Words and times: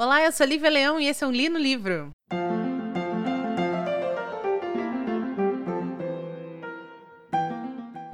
Olá, 0.00 0.22
eu 0.22 0.30
sou 0.30 0.46
Lívia 0.46 0.70
Leão 0.70 1.00
e 1.00 1.08
esse 1.08 1.24
é 1.24 1.26
um 1.26 1.32
Li 1.32 1.48
no 1.48 1.58
Livro. 1.58 2.12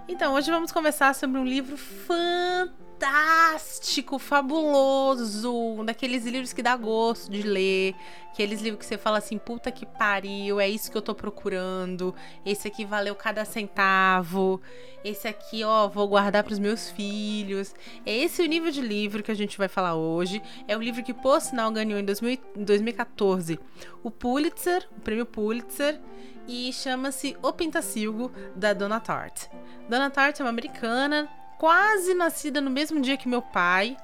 Então, 0.09 0.33
hoje 0.33 0.51
vamos 0.51 0.73
conversar 0.73 1.15
sobre 1.15 1.39
um 1.39 1.45
livro 1.45 1.77
fantástico 1.77 2.84
fantástico, 3.05 4.19
fabuloso, 4.19 5.55
um 5.55 5.85
daqueles 5.85 6.25
livros 6.25 6.55
que 6.55 6.63
dá 6.63 6.75
gosto 6.75 7.31
de 7.31 7.43
ler, 7.43 7.95
aqueles 8.33 8.63
livros 8.63 8.79
que 8.81 8.87
você 8.87 8.97
fala 8.97 9.19
assim, 9.19 9.37
puta 9.37 9.71
que 9.71 9.85
pariu, 9.85 10.59
é 10.59 10.67
isso 10.67 10.91
que 10.91 10.97
eu 10.97 11.03
tô 11.03 11.15
procurando, 11.15 12.15
esse 12.47 12.67
aqui 12.67 12.83
valeu 12.83 13.15
cada 13.15 13.45
centavo, 13.45 14.59
esse 15.05 15.29
aqui, 15.29 15.63
ó, 15.63 15.87
vou 15.87 16.09
guardar 16.09 16.43
para 16.43 16.55
os 16.55 16.59
meus 16.59 16.91
filhos. 16.91 17.75
É 18.07 18.17
esse 18.17 18.43
o 18.43 18.47
nível 18.47 18.71
de 18.71 18.81
livro 18.81 19.23
que 19.23 19.31
a 19.31 19.35
gente 19.35 19.59
vai 19.59 19.69
falar 19.69 19.95
hoje. 19.95 20.41
É 20.67 20.75
o 20.75 20.81
livro 20.81 21.05
que, 21.05 21.13
por 21.13 21.43
sinal, 21.43 21.71
ganhou 21.71 22.01
em 22.01 22.05
2000, 22.05 22.39
2014 22.57 23.61
o 24.03 24.11
Pulitzer, 24.11 24.89
o 24.97 25.01
prêmio 25.01 25.27
Pulitzer, 25.27 26.01
e 26.49 26.73
chama-se 26.73 27.37
O 27.43 27.53
Pintacilgo, 27.53 28.33
da 28.57 28.73
Donna 28.73 28.99
Tartt. 28.99 29.51
Donna 29.91 30.11
Tartt 30.11 30.41
é 30.41 30.45
uma 30.45 30.51
americana, 30.51 31.29
quase 31.59 32.15
nascida 32.15 32.61
no 32.61 32.71
mesmo 32.71 33.01
dia 33.01 33.17
que 33.17 33.29
meu 33.29 33.43
pai. 33.43 33.97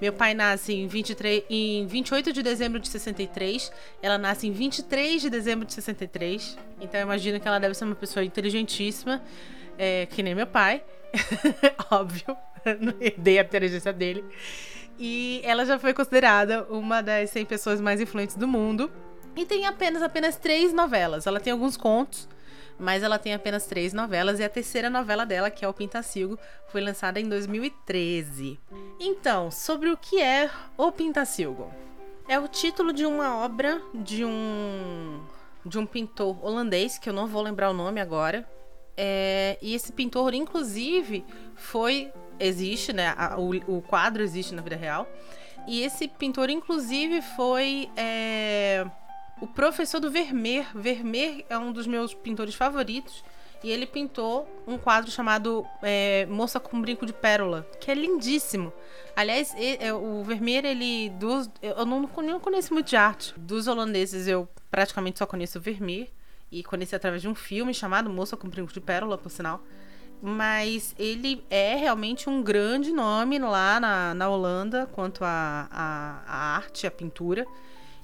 Meu 0.00 0.12
pai 0.12 0.34
nasce 0.34 0.74
em, 0.74 0.86
23, 0.86 1.44
em 1.48 1.86
28 1.86 2.32
de 2.32 2.42
dezembro 2.42 2.78
de 2.78 2.88
63. 2.88 3.72
Ela 4.02 4.18
nasce 4.18 4.46
em 4.46 4.52
23 4.52 5.22
de 5.22 5.30
dezembro 5.30 5.64
de 5.64 5.72
63. 5.72 6.58
Então 6.80 7.00
eu 7.00 7.04
imagino 7.04 7.40
que 7.40 7.48
ela 7.48 7.58
deve 7.58 7.74
ser 7.74 7.84
uma 7.84 7.94
pessoa 7.94 8.24
inteligentíssima, 8.24 9.22
é, 9.78 10.06
que 10.06 10.22
nem 10.22 10.34
meu 10.34 10.46
pai. 10.46 10.82
Óbvio. 11.90 12.36
Herdei 13.00 13.38
a 13.38 13.42
inteligência 13.42 13.92
dele. 13.92 14.24
E 14.98 15.40
ela 15.44 15.64
já 15.64 15.78
foi 15.78 15.94
considerada 15.94 16.64
uma 16.64 17.02
das 17.02 17.30
100 17.30 17.44
pessoas 17.46 17.80
mais 17.80 18.00
influentes 18.00 18.36
do 18.36 18.48
mundo. 18.48 18.90
E 19.34 19.44
tem 19.44 19.66
apenas, 19.66 20.02
apenas 20.02 20.36
três 20.36 20.72
novelas. 20.72 21.26
Ela 21.26 21.40
tem 21.40 21.52
alguns 21.52 21.76
contos 21.76 22.28
mas 22.78 23.02
ela 23.02 23.18
tem 23.18 23.34
apenas 23.34 23.66
três 23.66 23.92
novelas 23.92 24.38
e 24.38 24.44
a 24.44 24.48
terceira 24.48 24.90
novela 24.90 25.24
dela, 25.24 25.50
que 25.50 25.64
é 25.64 25.68
o 25.68 25.74
Pintacilgo, 25.74 26.38
foi 26.68 26.80
lançada 26.80 27.18
em 27.20 27.28
2013. 27.28 28.58
Então, 29.00 29.50
sobre 29.50 29.90
o 29.90 29.96
que 29.96 30.20
é 30.20 30.50
o 30.76 30.92
Pintacilgo? 30.92 31.72
É 32.28 32.38
o 32.38 32.48
título 32.48 32.92
de 32.92 33.06
uma 33.06 33.36
obra 33.44 33.80
de 33.94 34.24
um 34.24 35.20
de 35.64 35.78
um 35.78 35.86
pintor 35.86 36.44
holandês 36.44 36.96
que 36.96 37.08
eu 37.08 37.12
não 37.12 37.26
vou 37.26 37.42
lembrar 37.42 37.70
o 37.70 37.74
nome 37.74 38.00
agora. 38.00 38.48
É, 38.96 39.58
e 39.60 39.74
esse 39.74 39.92
pintor, 39.92 40.32
inclusive, 40.32 41.24
foi 41.54 42.12
existe, 42.38 42.92
né? 42.92 43.14
A, 43.16 43.38
o, 43.38 43.50
o, 43.76 43.82
quadro 43.82 44.22
existe 44.22 44.54
na 44.54 44.62
vida 44.62 44.76
real. 44.76 45.08
E 45.66 45.82
esse 45.82 46.06
pintor, 46.06 46.48
inclusive, 46.50 47.20
foi 47.20 47.90
é, 47.96 48.86
o 49.40 49.46
professor 49.46 50.00
do 50.00 50.10
Vermeer. 50.10 50.66
Vermeer 50.74 51.44
é 51.48 51.58
um 51.58 51.72
dos 51.72 51.86
meus 51.86 52.14
pintores 52.14 52.54
favoritos. 52.54 53.22
E 53.64 53.70
ele 53.70 53.86
pintou 53.86 54.46
um 54.66 54.76
quadro 54.76 55.10
chamado 55.10 55.66
é, 55.82 56.26
Moça 56.26 56.60
com 56.60 56.80
Brinco 56.80 57.06
de 57.06 57.12
Pérola, 57.12 57.66
que 57.80 57.90
é 57.90 57.94
lindíssimo. 57.94 58.72
Aliás, 59.14 59.54
é, 59.56 59.92
o 59.92 60.22
Vermeer, 60.22 60.64
ele. 60.64 61.10
Dos, 61.10 61.50
eu 61.62 61.86
não, 61.86 62.00
não 62.00 62.40
conheço 62.40 62.72
muito 62.74 62.88
de 62.88 62.96
arte. 62.96 63.34
Dos 63.36 63.66
holandeses, 63.66 64.28
eu 64.28 64.46
praticamente 64.70 65.18
só 65.18 65.26
conheço 65.26 65.58
o 65.58 65.60
Vermeer. 65.60 66.08
E 66.52 66.62
conheci 66.62 66.94
através 66.94 67.22
de 67.22 67.28
um 67.28 67.34
filme 67.34 67.74
chamado 67.74 68.08
Moça 68.08 68.36
com 68.36 68.48
Brinco 68.48 68.72
de 68.72 68.80
Pérola, 68.80 69.18
por 69.18 69.30
sinal. 69.30 69.62
Mas 70.22 70.94
ele 70.98 71.44
é 71.50 71.74
realmente 71.74 72.28
um 72.28 72.42
grande 72.42 72.92
nome 72.92 73.38
lá 73.38 73.80
na, 73.80 74.14
na 74.14 74.28
Holanda 74.28 74.86
quanto 74.92 75.24
à 75.24 76.22
arte, 76.26 76.86
a 76.86 76.90
pintura. 76.90 77.46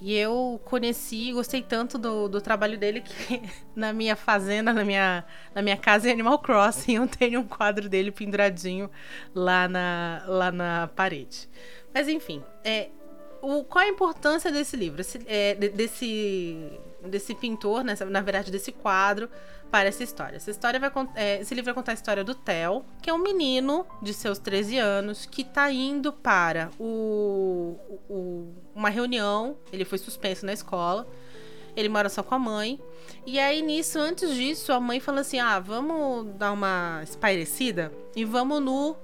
E 0.04 0.16
eu 0.16 0.60
conheci 0.64 1.28
e 1.28 1.32
gostei 1.32 1.62
tanto 1.62 1.96
do, 1.96 2.28
do 2.28 2.40
trabalho 2.40 2.76
dele 2.76 3.02
que 3.02 3.40
na 3.74 3.92
minha 3.92 4.16
fazenda, 4.16 4.72
na 4.72 4.84
minha, 4.84 5.24
na 5.54 5.62
minha 5.62 5.76
casa 5.76 6.08
em 6.08 6.12
Animal 6.12 6.40
Crossing, 6.40 6.96
eu 6.96 7.06
tenho 7.06 7.38
um 7.38 7.46
quadro 7.46 7.88
dele 7.88 8.10
penduradinho 8.10 8.90
lá 9.32 9.68
na, 9.68 10.24
lá 10.26 10.50
na 10.50 10.90
parede. 10.96 11.48
Mas 11.94 12.08
enfim, 12.08 12.42
é, 12.64 12.88
o, 13.40 13.62
qual 13.62 13.84
a 13.84 13.88
importância 13.88 14.50
desse 14.50 14.76
livro? 14.76 15.00
Esse, 15.00 15.20
é, 15.24 15.54
desse, 15.54 16.80
desse 17.06 17.32
pintor, 17.36 17.84
né, 17.84 17.94
na 18.10 18.20
verdade, 18.20 18.50
desse 18.50 18.72
quadro 18.72 19.30
para 19.72 19.88
essa 19.88 20.04
história. 20.04 20.36
Essa 20.36 20.50
história 20.50 20.78
vai 20.78 20.92
é, 21.16 21.40
esse 21.40 21.54
livro 21.54 21.64
vai 21.64 21.74
contar 21.74 21.92
a 21.92 21.94
história 21.94 22.22
do 22.22 22.34
Theo, 22.34 22.84
que 23.00 23.08
é 23.08 23.14
um 23.14 23.18
menino 23.18 23.86
de 24.02 24.12
seus 24.12 24.38
13 24.38 24.76
anos 24.76 25.24
que 25.24 25.40
está 25.40 25.72
indo 25.72 26.12
para 26.12 26.70
o, 26.78 27.78
o, 28.06 28.52
uma 28.74 28.90
reunião. 28.90 29.56
Ele 29.72 29.86
foi 29.86 29.96
suspenso 29.96 30.44
na 30.44 30.52
escola. 30.52 31.08
Ele 31.74 31.88
mora 31.88 32.10
só 32.10 32.22
com 32.22 32.34
a 32.34 32.38
mãe. 32.38 32.78
E 33.24 33.38
aí, 33.38 33.62
nisso, 33.62 33.98
antes 33.98 34.34
disso, 34.34 34.74
a 34.74 34.78
mãe 34.78 35.00
fala 35.00 35.22
assim: 35.22 35.38
ah, 35.38 35.58
vamos 35.58 36.34
dar 36.34 36.52
uma 36.52 37.00
espairecida 37.02 37.90
e 38.14 38.26
vamos 38.26 38.60
no 38.60 38.94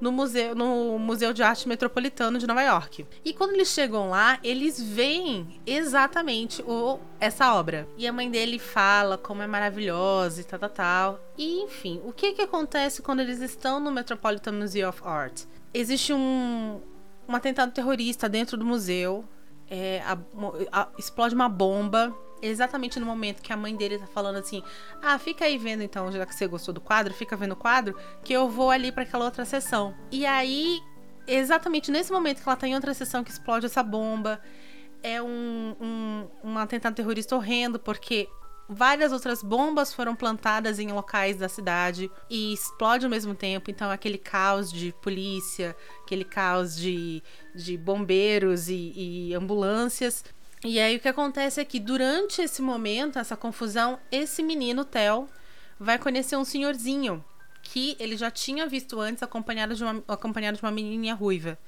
no 0.00 0.12
museu, 0.12 0.54
no 0.54 0.98
Museu 0.98 1.32
de 1.32 1.42
Arte 1.42 1.68
Metropolitano 1.68 2.38
de 2.38 2.46
Nova 2.46 2.62
York. 2.62 3.06
E 3.24 3.32
quando 3.32 3.54
eles 3.54 3.68
chegam 3.68 4.10
lá, 4.10 4.38
eles 4.42 4.80
veem 4.80 5.60
exatamente 5.66 6.62
o, 6.62 6.98
essa 7.20 7.54
obra. 7.54 7.88
E 7.96 8.06
a 8.06 8.12
mãe 8.12 8.30
dele 8.30 8.58
fala 8.58 9.18
como 9.18 9.42
é 9.42 9.46
maravilhosa 9.46 10.40
e 10.40 10.44
tal, 10.44 10.58
tal, 10.58 10.70
tal. 10.70 11.20
E 11.36 11.62
enfim, 11.62 12.00
o 12.04 12.12
que 12.12 12.32
que 12.32 12.42
acontece 12.42 13.02
quando 13.02 13.20
eles 13.20 13.40
estão 13.40 13.80
no 13.80 13.90
Metropolitan 13.90 14.52
Museum 14.52 14.88
of 14.88 15.00
Art? 15.04 15.42
Existe 15.72 16.12
um, 16.12 16.80
um 17.28 17.34
atentado 17.34 17.72
terrorista 17.72 18.28
dentro 18.28 18.56
do 18.56 18.64
museu. 18.64 19.24
É, 19.70 20.02
a, 20.06 20.16
a, 20.72 20.88
explode 20.98 21.34
uma 21.34 21.48
bomba 21.48 22.14
exatamente 22.42 22.98
no 23.00 23.06
momento 23.06 23.42
que 23.42 23.52
a 23.52 23.56
mãe 23.56 23.74
dele 23.74 23.98
tá 23.98 24.06
falando 24.06 24.36
assim: 24.36 24.62
"Ah, 25.02 25.18
fica 25.18 25.44
aí 25.44 25.58
vendo 25.58 25.82
então, 25.82 26.10
já 26.12 26.24
que 26.26 26.34
você 26.34 26.46
gostou 26.46 26.74
do 26.74 26.80
quadro, 26.80 27.14
fica 27.14 27.36
vendo 27.36 27.52
o 27.52 27.56
quadro, 27.56 27.96
que 28.24 28.32
eu 28.32 28.48
vou 28.48 28.70
ali 28.70 28.92
para 28.92 29.02
aquela 29.02 29.24
outra 29.24 29.44
sessão". 29.44 29.94
E 30.10 30.24
aí, 30.26 30.80
exatamente 31.26 31.90
nesse 31.90 32.12
momento 32.12 32.42
que 32.42 32.48
ela 32.48 32.56
tá 32.56 32.66
em 32.66 32.74
outra 32.74 32.94
sessão 32.94 33.24
que 33.24 33.30
explode 33.30 33.66
essa 33.66 33.82
bomba, 33.82 34.40
é 35.02 35.22
um, 35.22 35.76
um, 35.80 36.28
um 36.44 36.58
atentado 36.58 36.94
terrorista 36.94 37.36
horrendo, 37.36 37.78
porque 37.78 38.28
várias 38.68 39.12
outras 39.12 39.42
bombas 39.42 39.94
foram 39.94 40.14
plantadas 40.14 40.78
em 40.78 40.92
locais 40.92 41.38
da 41.38 41.48
cidade 41.48 42.10
e 42.28 42.52
explode 42.52 43.06
ao 43.06 43.10
mesmo 43.10 43.34
tempo. 43.34 43.70
Então, 43.70 43.90
aquele 43.90 44.18
caos 44.18 44.70
de 44.70 44.92
polícia, 45.00 45.74
aquele 46.04 46.24
caos 46.24 46.76
de, 46.76 47.22
de 47.54 47.76
bombeiros 47.78 48.68
e, 48.68 48.92
e 48.94 49.34
ambulâncias. 49.34 50.24
E 50.64 50.80
aí 50.80 50.96
o 50.96 51.00
que 51.00 51.08
acontece 51.08 51.60
é 51.60 51.64
que 51.64 51.78
durante 51.78 52.42
esse 52.42 52.60
momento, 52.60 53.18
essa 53.18 53.36
confusão, 53.36 53.98
esse 54.10 54.42
menino, 54.42 54.84
Theo, 54.84 55.28
vai 55.78 55.98
conhecer 55.98 56.36
um 56.36 56.44
senhorzinho 56.44 57.24
que 57.62 57.96
ele 58.00 58.16
já 58.16 58.30
tinha 58.30 58.66
visto 58.66 58.98
antes 58.98 59.22
acompanhado 59.22 59.74
de 59.74 59.84
uma, 59.84 60.02
acompanhado 60.08 60.56
de 60.56 60.62
uma 60.62 60.72
menininha 60.72 61.14
ruiva. 61.14 61.58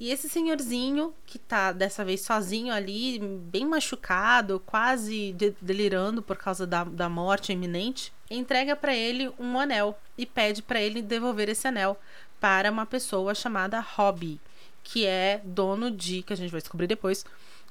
E 0.00 0.10
esse 0.10 0.28
senhorzinho, 0.28 1.14
que 1.24 1.38
tá 1.38 1.70
dessa 1.70 2.04
vez 2.04 2.22
sozinho 2.22 2.74
ali, 2.74 3.20
bem 3.20 3.64
machucado, 3.64 4.60
quase 4.66 5.32
de 5.34 5.54
delirando 5.60 6.20
por 6.20 6.36
causa 6.36 6.66
da, 6.66 6.82
da 6.82 7.08
morte 7.08 7.52
iminente, 7.52 8.12
entrega 8.28 8.74
para 8.74 8.94
ele 8.94 9.30
um 9.38 9.58
anel 9.58 9.96
e 10.18 10.26
pede 10.26 10.62
para 10.62 10.80
ele 10.80 11.00
devolver 11.00 11.48
esse 11.48 11.68
anel 11.68 11.96
para 12.40 12.70
uma 12.72 12.84
pessoa 12.84 13.34
chamada 13.34 13.78
Hobby, 13.78 14.40
que 14.82 15.06
é 15.06 15.40
dono 15.44 15.90
de, 15.90 16.22
que 16.22 16.32
a 16.32 16.36
gente 16.36 16.50
vai 16.50 16.60
descobrir 16.60 16.88
depois, 16.88 17.24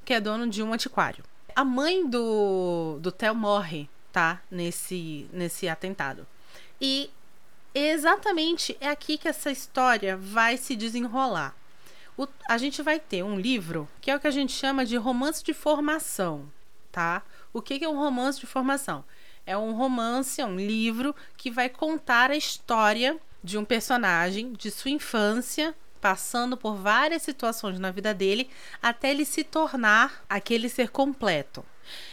que 0.04 0.14
é 0.14 0.20
dono 0.20 0.48
de 0.48 0.62
um 0.62 0.74
antiquário. 0.74 1.24
A 1.56 1.64
mãe 1.64 2.08
do, 2.08 2.98
do 3.00 3.12
Theo 3.12 3.36
morre, 3.36 3.90
tá? 4.12 4.42
Nesse, 4.50 5.28
nesse 5.32 5.68
atentado. 5.68 6.26
E 6.80 7.10
exatamente 7.74 8.78
é 8.80 8.90
aqui 8.90 9.18
que 9.18 9.28
essa 9.28 9.52
história 9.52 10.18
vai 10.18 10.58
se 10.58 10.76
desenrolar. 10.76 11.56
O, 12.18 12.28
a 12.48 12.58
gente 12.58 12.82
vai 12.82 13.00
ter 13.00 13.24
um 13.24 13.40
livro 13.40 13.88
que 14.00 14.12
é 14.12 14.16
o 14.16 14.20
que 14.20 14.28
a 14.28 14.32
gente 14.32 14.54
chama 14.54 14.86
de 14.86 14.96
romance 14.98 15.44
de 15.44 15.54
formação, 15.54 16.52
tá? 16.92 17.24
O 17.52 17.62
que, 17.62 17.80
que 17.80 17.86
é 17.86 17.90
um 17.90 17.98
romance 17.98 18.40
de 18.40 18.46
formação? 18.46 19.04
É 19.46 19.58
um 19.58 19.74
romance, 19.74 20.40
é 20.40 20.46
um 20.46 20.58
livro 20.58 21.16
que 21.36 21.52
vai 21.52 21.70
contar 21.70 22.32
a 22.32 22.36
história 22.36 23.20
de 23.44 23.58
um 23.58 23.66
personagem, 23.66 24.54
de 24.54 24.72
sua 24.72 24.92
infância, 24.92 25.76
passando 26.04 26.58
por 26.58 26.76
várias 26.76 27.22
situações 27.22 27.80
na 27.80 27.90
vida 27.90 28.14
dele 28.14 28.50
até 28.82 29.10
ele 29.10 29.24
se 29.24 29.42
tornar 29.42 30.22
aquele 30.30 30.68
ser 30.68 30.90
completo. 30.90 31.66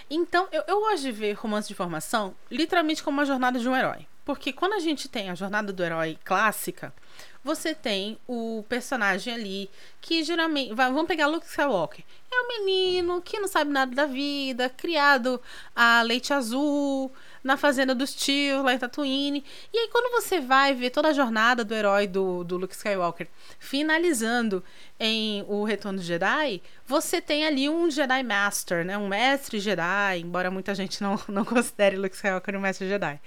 Então, 0.09 0.47
eu, 0.53 0.63
eu 0.69 0.79
gosto 0.79 1.03
de 1.03 1.11
ver 1.11 1.33
romance 1.33 1.67
de 1.67 1.75
formação 1.75 2.37
literalmente 2.49 3.03
como 3.03 3.19
uma 3.19 3.27
jornada 3.27 3.59
de 3.59 3.69
um 3.69 3.75
herói. 3.75 4.07
Porque 4.31 4.53
quando 4.53 4.75
a 4.75 4.79
gente 4.79 5.09
tem 5.09 5.29
a 5.29 5.35
jornada 5.35 5.73
do 5.73 5.83
herói 5.83 6.17
clássica, 6.25 6.95
você 7.43 7.75
tem 7.75 8.17
o 8.29 8.65
personagem 8.69 9.35
ali 9.35 9.71
que 10.01 10.23
geralmente. 10.23 10.73
Vamos 10.73 11.07
pegar 11.07 11.27
Luke 11.27 11.47
Skywalker. 11.47 12.05
É 12.31 12.41
um 12.41 12.47
menino 12.47 13.21
que 13.21 13.41
não 13.41 13.49
sabe 13.49 13.73
nada 13.73 13.93
da 13.93 14.07
vida, 14.07 14.69
criado 14.69 15.43
a 15.75 16.01
leite 16.03 16.33
azul, 16.33 17.13
na 17.43 17.57
fazenda 17.57 17.93
dos 17.93 18.15
tios, 18.15 18.63
lá 18.63 18.73
em 18.73 18.79
Tatooine. 18.79 19.45
E 19.73 19.79
aí, 19.79 19.89
quando 19.89 20.13
você 20.13 20.41
vai 20.41 20.77
ver 20.77 20.91
toda 20.91 21.09
a 21.09 21.13
jornada 21.13 21.65
do 21.65 21.75
herói 21.75 22.07
do, 22.07 22.45
do 22.45 22.57
Luke 22.57 22.77
Skywalker 22.77 23.27
finalizando 23.59 24.63
em 24.99 25.45
O 25.49 25.65
Retorno 25.65 25.99
do 25.99 26.05
Jedi, 26.05 26.63
você 26.87 27.21
tem 27.21 27.45
ali 27.45 27.69
um 27.69 27.91
Jedi 27.91 28.23
Master, 28.23 28.85
né? 28.85 28.97
Um 28.97 29.09
mestre 29.09 29.59
Jedi, 29.59 30.21
embora 30.23 30.53
muita 30.53 30.73
gente 30.73 31.03
não, 31.03 31.19
não 31.27 31.45
considere 31.45 31.97
Luke 31.97 32.15
Skywalker 32.15 32.55
um 32.55 32.61
mestre 32.61 32.89
Jedi. 32.89 33.19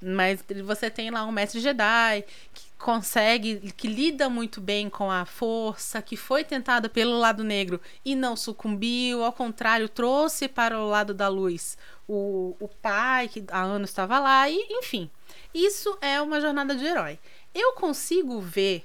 Mas 0.00 0.44
você 0.64 0.88
tem 0.88 1.10
lá 1.10 1.24
um 1.24 1.32
mestre 1.32 1.60
Jedi 1.60 2.24
que 2.54 2.68
consegue, 2.78 3.72
que 3.76 3.88
lida 3.88 4.28
muito 4.28 4.60
bem 4.60 4.88
com 4.88 5.10
a 5.10 5.24
força, 5.24 6.00
que 6.00 6.16
foi 6.16 6.44
tentado 6.44 6.88
pelo 6.88 7.18
lado 7.18 7.42
negro 7.42 7.80
e 8.04 8.14
não 8.14 8.36
sucumbiu, 8.36 9.24
ao 9.24 9.32
contrário, 9.32 9.88
trouxe 9.88 10.46
para 10.46 10.78
o 10.78 10.88
lado 10.88 11.12
da 11.12 11.26
luz 11.28 11.76
o, 12.06 12.56
o 12.60 12.68
pai, 12.68 13.28
que 13.28 13.44
há 13.50 13.62
anos 13.62 13.90
estava 13.90 14.18
lá, 14.18 14.48
e 14.48 14.56
enfim. 14.70 15.10
Isso 15.52 15.98
é 16.00 16.20
uma 16.20 16.40
jornada 16.40 16.74
de 16.74 16.84
herói. 16.84 17.18
Eu 17.54 17.72
consigo 17.72 18.40
ver, 18.40 18.84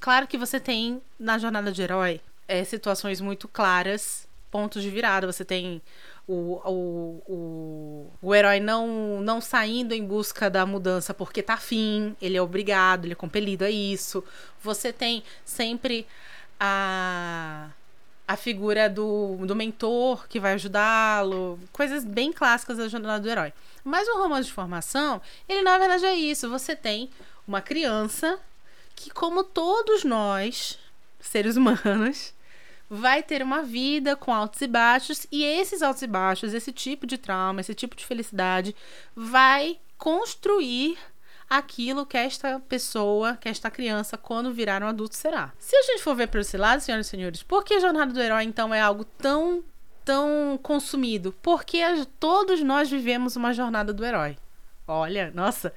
claro 0.00 0.26
que 0.26 0.36
você 0.36 0.58
tem 0.58 1.00
na 1.18 1.38
jornada 1.38 1.70
de 1.70 1.80
herói 1.80 2.20
é, 2.48 2.64
situações 2.64 3.20
muito 3.20 3.46
claras, 3.46 4.28
pontos 4.50 4.82
de 4.82 4.90
virada. 4.90 5.30
Você 5.30 5.44
tem 5.44 5.80
o, 6.32 6.62
o, 6.64 7.22
o, 7.26 8.10
o 8.22 8.34
herói 8.34 8.60
não, 8.60 9.20
não 9.20 9.40
saindo 9.40 9.92
em 9.92 10.04
busca 10.04 10.48
da 10.48 10.64
mudança 10.64 11.12
porque 11.12 11.42
tá 11.42 11.54
afim, 11.54 12.16
ele 12.22 12.36
é 12.36 12.42
obrigado, 12.42 13.04
ele 13.04 13.14
é 13.14 13.16
compelido 13.16 13.64
a 13.64 13.70
isso. 13.70 14.22
Você 14.62 14.92
tem 14.92 15.24
sempre 15.44 16.06
a, 16.58 17.70
a 18.28 18.36
figura 18.36 18.88
do, 18.88 19.38
do 19.44 19.56
mentor 19.56 20.28
que 20.28 20.38
vai 20.38 20.52
ajudá-lo, 20.52 21.58
coisas 21.72 22.04
bem 22.04 22.32
clássicas 22.32 22.78
da 22.78 22.86
jornada 22.86 23.20
do 23.20 23.28
herói. 23.28 23.52
Mas 23.82 24.06
o 24.06 24.18
romance 24.18 24.46
de 24.46 24.52
formação, 24.52 25.20
ele 25.48 25.62
na 25.62 25.78
verdade 25.78 26.04
é 26.04 26.14
isso. 26.14 26.48
Você 26.48 26.76
tem 26.76 27.10
uma 27.44 27.60
criança 27.60 28.38
que, 28.94 29.10
como 29.10 29.42
todos 29.42 30.04
nós, 30.04 30.78
seres 31.18 31.56
humanos, 31.56 32.32
vai 32.90 33.22
ter 33.22 33.40
uma 33.40 33.62
vida 33.62 34.16
com 34.16 34.34
altos 34.34 34.60
e 34.60 34.66
baixos, 34.66 35.24
e 35.30 35.44
esses 35.44 35.80
altos 35.80 36.02
e 36.02 36.08
baixos, 36.08 36.52
esse 36.52 36.72
tipo 36.72 37.06
de 37.06 37.16
trauma, 37.16 37.60
esse 37.60 37.72
tipo 37.72 37.94
de 37.94 38.04
felicidade, 38.04 38.74
vai 39.14 39.78
construir 39.96 40.98
aquilo 41.48 42.04
que 42.04 42.16
esta 42.16 42.58
pessoa, 42.68 43.36
que 43.36 43.48
esta 43.48 43.70
criança, 43.70 44.18
quando 44.18 44.52
virar 44.52 44.82
um 44.82 44.88
adulto, 44.88 45.14
será. 45.14 45.52
Se 45.56 45.76
a 45.76 45.82
gente 45.82 46.02
for 46.02 46.16
ver 46.16 46.26
para 46.26 46.40
esse 46.40 46.56
lado, 46.56 46.80
senhoras 46.80 47.06
e 47.06 47.10
senhores, 47.10 47.42
por 47.44 47.64
que 47.64 47.74
a 47.74 47.80
jornada 47.80 48.12
do 48.12 48.20
herói, 48.20 48.42
então, 48.42 48.74
é 48.74 48.80
algo 48.80 49.04
tão, 49.04 49.62
tão 50.04 50.58
consumido? 50.60 51.32
Porque 51.40 51.80
todos 52.18 52.60
nós 52.60 52.90
vivemos 52.90 53.36
uma 53.36 53.52
jornada 53.52 53.92
do 53.92 54.04
herói. 54.04 54.36
Olha, 54.86 55.30
nossa, 55.32 55.72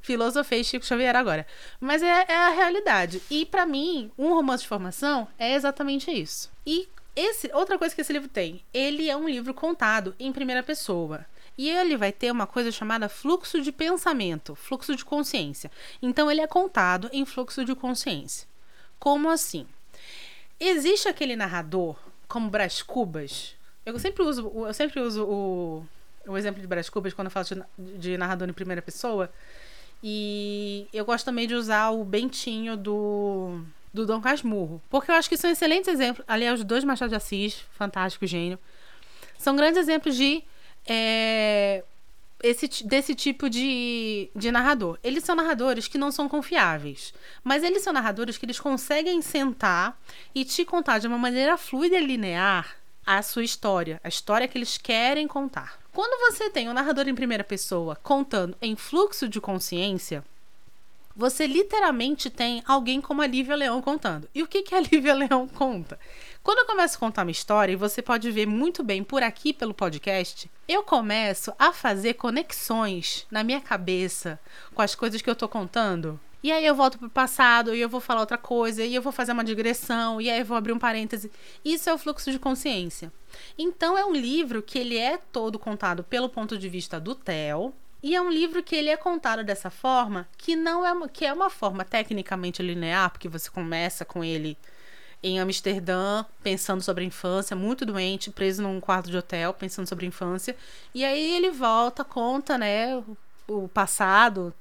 filosofei 0.00 0.64
Chico 0.64 0.84
Xavier 0.84 1.16
agora. 1.16 1.46
Mas 1.80 2.02
é, 2.02 2.26
é 2.28 2.36
a 2.36 2.50
realidade. 2.50 3.22
E 3.30 3.44
para 3.44 3.66
mim, 3.66 4.10
um 4.18 4.34
romance 4.34 4.62
de 4.62 4.68
formação 4.68 5.28
é 5.38 5.54
exatamente 5.54 6.10
isso. 6.10 6.50
E 6.66 6.88
esse, 7.14 7.50
outra 7.52 7.76
coisa 7.76 7.94
que 7.94 8.00
esse 8.00 8.12
livro 8.12 8.28
tem, 8.28 8.62
ele 8.72 9.10
é 9.10 9.16
um 9.16 9.28
livro 9.28 9.52
contado 9.52 10.14
em 10.18 10.32
primeira 10.32 10.62
pessoa. 10.62 11.26
E 11.56 11.68
ele 11.68 11.96
vai 11.96 12.12
ter 12.12 12.30
uma 12.30 12.46
coisa 12.46 12.70
chamada 12.70 13.08
fluxo 13.08 13.60
de 13.60 13.72
pensamento, 13.72 14.54
fluxo 14.54 14.94
de 14.94 15.04
consciência. 15.04 15.70
Então 16.00 16.30
ele 16.30 16.40
é 16.40 16.46
contado 16.46 17.10
em 17.12 17.26
fluxo 17.26 17.64
de 17.64 17.74
consciência. 17.74 18.46
Como 18.98 19.28
assim? 19.28 19.66
Existe 20.60 21.08
aquele 21.08 21.34
narrador, 21.34 21.96
como 22.28 22.48
Brás 22.48 22.82
Cubas. 22.82 23.56
Eu 23.84 23.98
sempre 23.98 24.22
uso, 24.22 24.52
eu 24.54 24.72
sempre 24.72 25.00
uso 25.00 25.24
o, 25.24 25.86
o 26.28 26.36
exemplo 26.36 26.60
de 26.60 26.66
Brás 26.68 26.88
Cubas 26.88 27.12
quando 27.12 27.26
eu 27.26 27.32
falo 27.32 27.46
de, 27.46 27.98
de 27.98 28.16
narrador 28.16 28.48
em 28.48 28.52
primeira 28.52 28.80
pessoa 28.80 29.28
e 30.02 30.86
eu 30.92 31.04
gosto 31.04 31.24
também 31.24 31.46
de 31.46 31.54
usar 31.54 31.90
o 31.90 32.04
Bentinho 32.04 32.76
do, 32.76 33.60
do 33.92 34.06
Dom 34.06 34.20
Casmurro. 34.20 34.80
Porque 34.88 35.10
eu 35.10 35.14
acho 35.14 35.28
que 35.28 35.36
são 35.36 35.50
excelentes 35.50 35.88
exemplos. 35.88 36.24
Aliás, 36.28 36.60
os 36.60 36.64
dois 36.64 36.84
Machado 36.84 37.10
de 37.10 37.16
Assis, 37.16 37.64
fantástico, 37.72 38.26
gênio. 38.26 38.58
São 39.38 39.56
grandes 39.56 39.78
exemplos 39.78 40.16
de. 40.16 40.42
É, 40.86 41.82
esse, 42.42 42.84
desse 42.86 43.14
tipo 43.14 43.50
de, 43.50 44.30
de 44.34 44.50
narrador. 44.50 44.98
Eles 45.02 45.24
são 45.24 45.34
narradores 45.34 45.88
que 45.88 45.98
não 45.98 46.12
são 46.12 46.28
confiáveis, 46.28 47.12
mas 47.42 47.62
eles 47.62 47.82
são 47.82 47.92
narradores 47.92 48.38
que 48.38 48.46
eles 48.46 48.60
conseguem 48.60 49.20
sentar 49.20 50.00
e 50.34 50.44
te 50.44 50.64
contar 50.64 50.98
de 50.98 51.06
uma 51.06 51.18
maneira 51.18 51.56
fluida 51.56 51.96
e 51.96 52.06
linear 52.06 52.76
a 53.04 53.22
sua 53.22 53.42
história, 53.42 54.00
a 54.04 54.08
história 54.08 54.46
que 54.46 54.56
eles 54.56 54.78
querem 54.78 55.26
contar. 55.26 55.77
Quando 55.98 56.32
você 56.32 56.48
tem 56.48 56.68
um 56.68 56.72
narrador 56.72 57.08
em 57.08 57.14
primeira 57.16 57.42
pessoa 57.42 57.96
contando 57.96 58.56
em 58.62 58.76
fluxo 58.76 59.28
de 59.28 59.40
consciência, 59.40 60.24
você 61.16 61.44
literalmente 61.44 62.30
tem 62.30 62.62
alguém 62.64 63.00
como 63.00 63.20
a 63.20 63.26
Lívia 63.26 63.56
Leão 63.56 63.82
contando. 63.82 64.28
E 64.32 64.40
o 64.40 64.46
que, 64.46 64.62
que 64.62 64.76
a 64.76 64.78
Lívia 64.92 65.12
Leão 65.12 65.48
conta? 65.48 65.98
Quando 66.40 66.58
eu 66.58 66.66
começo 66.66 66.94
a 66.94 67.00
contar 67.00 67.22
uma 67.22 67.32
história, 67.32 67.72
e 67.72 67.74
você 67.74 68.00
pode 68.00 68.30
ver 68.30 68.46
muito 68.46 68.84
bem 68.84 69.02
por 69.02 69.24
aqui 69.24 69.52
pelo 69.52 69.74
podcast, 69.74 70.48
eu 70.68 70.84
começo 70.84 71.52
a 71.58 71.72
fazer 71.72 72.14
conexões 72.14 73.26
na 73.28 73.42
minha 73.42 73.60
cabeça 73.60 74.38
com 74.76 74.82
as 74.82 74.94
coisas 74.94 75.20
que 75.20 75.28
eu 75.28 75.34
tô 75.34 75.48
contando. 75.48 76.20
E 76.42 76.52
aí 76.52 76.64
eu 76.64 76.74
volto 76.74 76.98
pro 76.98 77.10
passado 77.10 77.74
e 77.74 77.80
eu 77.80 77.88
vou 77.88 78.00
falar 78.00 78.20
outra 78.20 78.38
coisa, 78.38 78.84
e 78.84 78.94
eu 78.94 79.02
vou 79.02 79.12
fazer 79.12 79.32
uma 79.32 79.44
digressão, 79.44 80.20
e 80.20 80.30
aí 80.30 80.38
eu 80.38 80.44
vou 80.44 80.56
abrir 80.56 80.72
um 80.72 80.78
parêntese. 80.78 81.30
Isso 81.64 81.90
é 81.90 81.94
o 81.94 81.98
fluxo 81.98 82.30
de 82.30 82.38
consciência. 82.38 83.12
Então 83.58 83.98
é 83.98 84.04
um 84.04 84.12
livro 84.12 84.62
que 84.62 84.78
ele 84.78 84.96
é 84.96 85.18
todo 85.32 85.58
contado 85.58 86.04
pelo 86.04 86.28
ponto 86.28 86.56
de 86.56 86.68
vista 86.68 87.00
do 87.00 87.14
Theo, 87.14 87.74
e 88.00 88.14
é 88.14 88.22
um 88.22 88.30
livro 88.30 88.62
que 88.62 88.76
ele 88.76 88.90
é 88.90 88.96
contado 88.96 89.42
dessa 89.42 89.70
forma, 89.70 90.28
que 90.36 90.54
não 90.54 90.86
é 90.86 90.92
uma, 90.92 91.08
que 91.08 91.26
é 91.26 91.32
uma 91.32 91.50
forma 91.50 91.84
tecnicamente 91.84 92.62
linear, 92.62 93.10
porque 93.10 93.28
você 93.28 93.50
começa 93.50 94.04
com 94.04 94.22
ele 94.22 94.56
em 95.20 95.40
Amsterdã, 95.40 96.24
pensando 96.40 96.80
sobre 96.80 97.02
a 97.02 97.06
infância, 97.06 97.56
muito 97.56 97.84
doente, 97.84 98.30
preso 98.30 98.62
num 98.62 98.80
quarto 98.80 99.10
de 99.10 99.16
hotel, 99.16 99.52
pensando 99.52 99.88
sobre 99.88 100.04
a 100.06 100.08
infância. 100.08 100.56
E 100.94 101.04
aí 101.04 101.34
ele 101.34 101.50
volta, 101.50 102.04
conta, 102.04 102.56
né, 102.56 103.02
o 103.48 103.66
passado, 103.66 104.54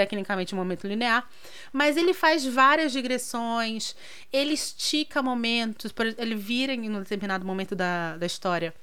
tecnicamente 0.00 0.54
um 0.54 0.58
momento 0.58 0.86
linear, 0.86 1.28
mas 1.72 1.96
ele 1.96 2.14
faz 2.14 2.46
várias 2.46 2.92
digressões, 2.92 3.94
ele 4.32 4.54
estica 4.54 5.22
momentos, 5.22 5.92
ele 6.16 6.34
vira 6.34 6.72
em 6.72 6.88
um 6.88 7.00
determinado 7.00 7.44
momento 7.44 7.74
da, 7.74 8.16
da 8.16 8.26
história 8.26 8.74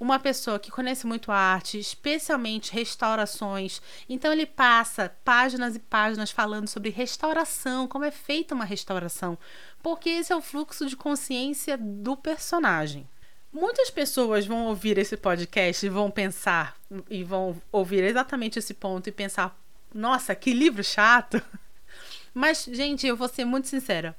uma 0.00 0.18
pessoa 0.18 0.58
que 0.58 0.68
conhece 0.68 1.06
muito 1.06 1.30
arte, 1.30 1.78
especialmente 1.78 2.72
restaurações. 2.72 3.80
Então 4.08 4.32
ele 4.32 4.44
passa 4.44 5.14
páginas 5.24 5.76
e 5.76 5.78
páginas 5.78 6.32
falando 6.32 6.66
sobre 6.66 6.90
restauração, 6.90 7.86
como 7.86 8.04
é 8.04 8.10
feita 8.10 8.52
uma 8.52 8.64
restauração, 8.64 9.38
porque 9.80 10.10
esse 10.10 10.32
é 10.32 10.36
o 10.36 10.42
fluxo 10.42 10.86
de 10.86 10.96
consciência 10.96 11.78
do 11.78 12.16
personagem. 12.16 13.08
Muitas 13.52 13.90
pessoas 13.90 14.44
vão 14.44 14.66
ouvir 14.66 14.98
esse 14.98 15.16
podcast 15.16 15.84
e 15.86 15.88
vão 15.88 16.10
pensar 16.10 16.74
e 17.08 17.22
vão 17.22 17.60
ouvir 17.70 18.02
exatamente 18.02 18.58
esse 18.58 18.72
ponto 18.72 19.08
e 19.08 19.12
pensar: 19.12 19.54
nossa, 19.94 20.34
que 20.34 20.52
livro 20.52 20.82
chato. 20.82 21.42
Mas, 22.34 22.64
gente, 22.70 23.06
eu 23.06 23.16
vou 23.16 23.28
ser 23.28 23.44
muito 23.44 23.68
sincera. 23.68 24.16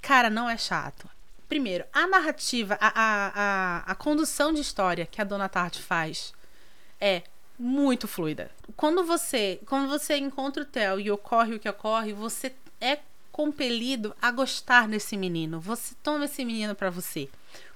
Cara, 0.00 0.28
não 0.28 0.48
é 0.48 0.56
chato. 0.56 1.08
Primeiro, 1.48 1.84
a 1.92 2.06
narrativa, 2.06 2.76
a, 2.80 2.88
a, 2.88 3.32
a, 3.34 3.92
a 3.92 3.94
condução 3.94 4.52
de 4.52 4.60
história 4.60 5.06
que 5.06 5.20
a 5.20 5.24
Dona 5.24 5.48
Tarte 5.48 5.82
faz 5.82 6.32
é 7.00 7.22
muito 7.58 8.08
fluida. 8.08 8.50
Quando 8.76 9.04
você, 9.04 9.60
quando 9.66 9.88
você 9.88 10.16
encontra 10.16 10.62
o 10.62 10.66
Theo 10.66 10.98
e 10.98 11.10
ocorre 11.10 11.54
o 11.54 11.60
que 11.60 11.68
ocorre, 11.68 12.12
você 12.12 12.52
é 12.80 12.98
compelido 13.30 14.14
a 14.20 14.30
gostar 14.30 14.88
desse 14.88 15.16
menino. 15.16 15.60
Você 15.60 15.94
toma 16.02 16.24
esse 16.24 16.44
menino 16.44 16.74
para 16.74 16.90
você 16.90 17.28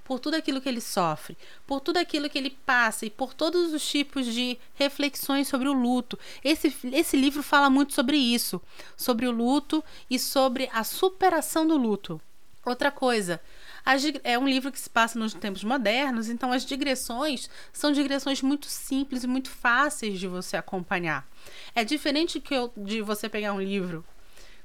por 0.06 0.20
tudo 0.20 0.34
aquilo 0.34 0.60
que 0.60 0.68
ele 0.68 0.80
sofre, 0.80 1.36
por 1.66 1.80
tudo 1.80 1.96
aquilo 1.98 2.30
que 2.30 2.38
ele 2.38 2.56
passa 2.64 3.04
e 3.04 3.10
por 3.10 3.34
todos 3.34 3.72
os 3.72 3.86
tipos 3.86 4.24
de 4.24 4.56
reflexões 4.74 5.48
sobre 5.48 5.68
o 5.68 5.72
luto. 5.72 6.16
Esse, 6.44 6.72
esse 6.92 7.16
livro 7.16 7.42
fala 7.42 7.68
muito 7.68 7.92
sobre 7.92 8.16
isso, 8.16 8.62
sobre 8.96 9.26
o 9.26 9.32
luto 9.32 9.82
e 10.08 10.16
sobre 10.16 10.70
a 10.72 10.84
superação 10.84 11.66
do 11.66 11.76
luto. 11.76 12.20
Outra 12.64 12.90
coisa, 12.90 13.40
é 14.24 14.38
um 14.38 14.48
livro 14.48 14.72
que 14.72 14.80
se 14.80 14.90
passa 14.90 15.18
nos 15.18 15.34
tempos 15.34 15.62
modernos, 15.62 16.28
então 16.28 16.52
as 16.52 16.64
digressões 16.64 17.50
são 17.72 17.92
digressões 17.92 18.42
muito 18.42 18.66
simples 18.66 19.24
e 19.24 19.28
muito 19.28 19.50
fáceis 19.50 20.18
de 20.18 20.26
você 20.26 20.56
acompanhar. 20.56 21.26
É 21.74 21.84
diferente 21.84 22.40
que 22.40 22.54
eu, 22.54 22.72
de 22.76 23.02
você 23.02 23.28
pegar 23.28 23.52
um 23.52 23.60
livro 23.60 24.04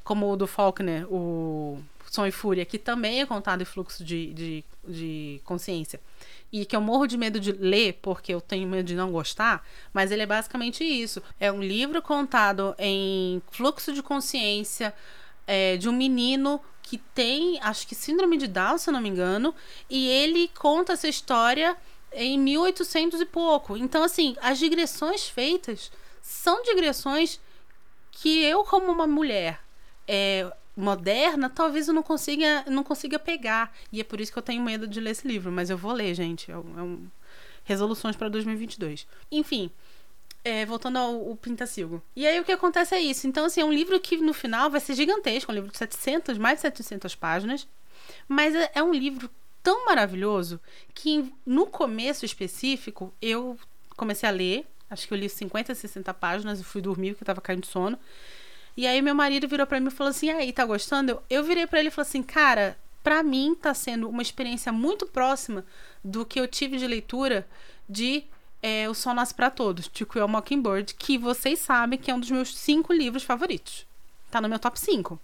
como 0.03 0.31
o 0.31 0.35
do 0.35 0.47
Faulkner, 0.47 1.05
o 1.11 1.79
Som 2.11 2.25
e 2.25 2.31
Fúria, 2.31 2.65
que 2.65 2.77
também 2.77 3.21
é 3.21 3.25
contado 3.25 3.61
em 3.61 3.65
fluxo 3.65 4.03
de, 4.03 4.33
de, 4.33 4.65
de 4.85 5.41
consciência, 5.45 5.97
e 6.51 6.65
que 6.65 6.75
eu 6.75 6.81
morro 6.81 7.07
de 7.07 7.17
medo 7.17 7.39
de 7.39 7.53
ler 7.53 7.99
porque 8.01 8.33
eu 8.33 8.41
tenho 8.41 8.67
medo 8.67 8.85
de 8.85 8.95
não 8.95 9.13
gostar, 9.13 9.65
mas 9.93 10.11
ele 10.11 10.21
é 10.21 10.25
basicamente 10.25 10.83
isso. 10.83 11.23
É 11.39 11.49
um 11.49 11.63
livro 11.63 12.01
contado 12.01 12.75
em 12.77 13.41
fluxo 13.49 13.93
de 13.93 14.03
consciência 14.03 14.93
é, 15.47 15.77
de 15.77 15.87
um 15.87 15.93
menino 15.93 16.59
que 16.83 16.97
tem, 16.97 17.57
acho 17.61 17.87
que 17.87 17.95
síndrome 17.95 18.35
de 18.35 18.47
Down, 18.47 18.77
se 18.77 18.89
eu 18.89 18.93
não 18.93 18.99
me 18.99 19.07
engano, 19.07 19.55
e 19.89 20.09
ele 20.09 20.51
conta 20.59 20.91
essa 20.91 21.07
história 21.07 21.77
em 22.11 22.37
1800 22.37 23.21
e 23.21 23.25
pouco. 23.25 23.77
Então, 23.77 24.03
assim, 24.03 24.35
as 24.41 24.59
digressões 24.59 25.29
feitas 25.29 25.89
são 26.21 26.61
digressões 26.63 27.39
que 28.11 28.43
eu, 28.43 28.65
como 28.65 28.91
uma 28.91 29.07
mulher 29.07 29.61
é, 30.05 30.51
moderna, 30.75 31.49
talvez 31.49 31.87
eu 31.87 31.93
não 31.93 32.03
consiga, 32.03 32.63
não 32.67 32.83
consiga 32.83 33.19
pegar. 33.19 33.75
E 33.91 33.99
é 34.01 34.03
por 34.03 34.21
isso 34.21 34.31
que 34.31 34.37
eu 34.37 34.43
tenho 34.43 34.63
medo 34.63 34.87
de 34.87 34.99
ler 34.99 35.11
esse 35.11 35.27
livro, 35.27 35.51
mas 35.51 35.69
eu 35.69 35.77
vou 35.77 35.91
ler, 35.91 36.13
gente. 36.13 36.51
É 36.51 36.57
um, 36.57 36.79
é 36.79 36.83
um... 36.83 37.07
Resoluções 37.63 38.15
para 38.15 38.29
2022. 38.29 39.07
Enfim, 39.31 39.69
é, 40.43 40.65
voltando 40.65 40.97
ao, 40.97 41.29
ao 41.29 41.35
Pintacilgo. 41.35 42.01
E 42.15 42.25
aí 42.25 42.39
o 42.39 42.43
que 42.43 42.51
acontece 42.51 42.95
é 42.95 42.99
isso. 42.99 43.27
Então, 43.27 43.45
assim, 43.45 43.61
é 43.61 43.65
um 43.65 43.71
livro 43.71 43.99
que 43.99 44.17
no 44.17 44.33
final 44.33 44.69
vai 44.69 44.79
ser 44.79 44.95
gigantesco, 44.95 45.51
um 45.51 45.55
livro 45.55 45.71
de 45.71 45.77
700, 45.77 46.37
mais 46.37 46.57
de 46.57 46.61
700 46.61 47.15
páginas. 47.15 47.67
Mas 48.27 48.55
é, 48.55 48.71
é 48.75 48.83
um 48.83 48.93
livro 48.93 49.29
tão 49.61 49.85
maravilhoso 49.85 50.59
que 50.93 51.31
no 51.45 51.67
começo 51.67 52.25
específico 52.25 53.13
eu 53.21 53.57
comecei 53.95 54.27
a 54.27 54.31
ler. 54.31 54.65
Acho 54.89 55.07
que 55.07 55.13
eu 55.13 55.17
li 55.17 55.29
50, 55.29 55.73
60 55.73 56.13
páginas 56.13 56.59
e 56.59 56.63
fui 56.63 56.81
dormir 56.81 57.11
porque 57.11 57.23
eu 57.23 57.27
tava 57.27 57.41
caindo 57.41 57.61
de 57.61 57.67
sono. 57.67 57.97
E 58.75 58.87
aí 58.87 59.01
meu 59.01 59.15
marido 59.15 59.47
virou 59.47 59.67
para 59.67 59.79
mim 59.79 59.87
e 59.87 59.91
falou 59.91 60.11
assim: 60.11 60.29
"Aí, 60.29 60.51
tá 60.53 60.65
gostando?" 60.65 61.11
Eu, 61.11 61.23
eu 61.29 61.43
virei 61.43 61.67
para 61.67 61.79
ele 61.79 61.89
e 61.89 61.91
falei 61.91 62.07
assim: 62.07 62.23
"Cara, 62.23 62.77
para 63.03 63.23
mim 63.23 63.55
tá 63.55 63.73
sendo 63.73 64.07
uma 64.09 64.21
experiência 64.21 64.71
muito 64.71 65.05
próxima 65.05 65.65
do 66.03 66.25
que 66.25 66.39
eu 66.39 66.47
tive 66.47 66.77
de 66.77 66.87
leitura 66.87 67.47
de 67.89 68.23
é, 68.61 68.87
O 68.87 68.93
Sol 68.93 69.13
Nasce 69.13 69.33
para 69.33 69.49
Todos, 69.49 69.89
de 69.91 70.05
Quill 70.05 70.27
Mockingbird, 70.27 70.93
que 70.93 71.17
vocês 71.17 71.59
sabem 71.59 71.97
que 71.97 72.11
é 72.11 72.15
um 72.15 72.19
dos 72.19 72.31
meus 72.31 72.55
cinco 72.55 72.93
livros 72.93 73.23
favoritos. 73.23 73.85
Tá 74.29 74.39
no 74.39 74.47
meu 74.47 74.59
top 74.59 74.79
5. 74.79 75.19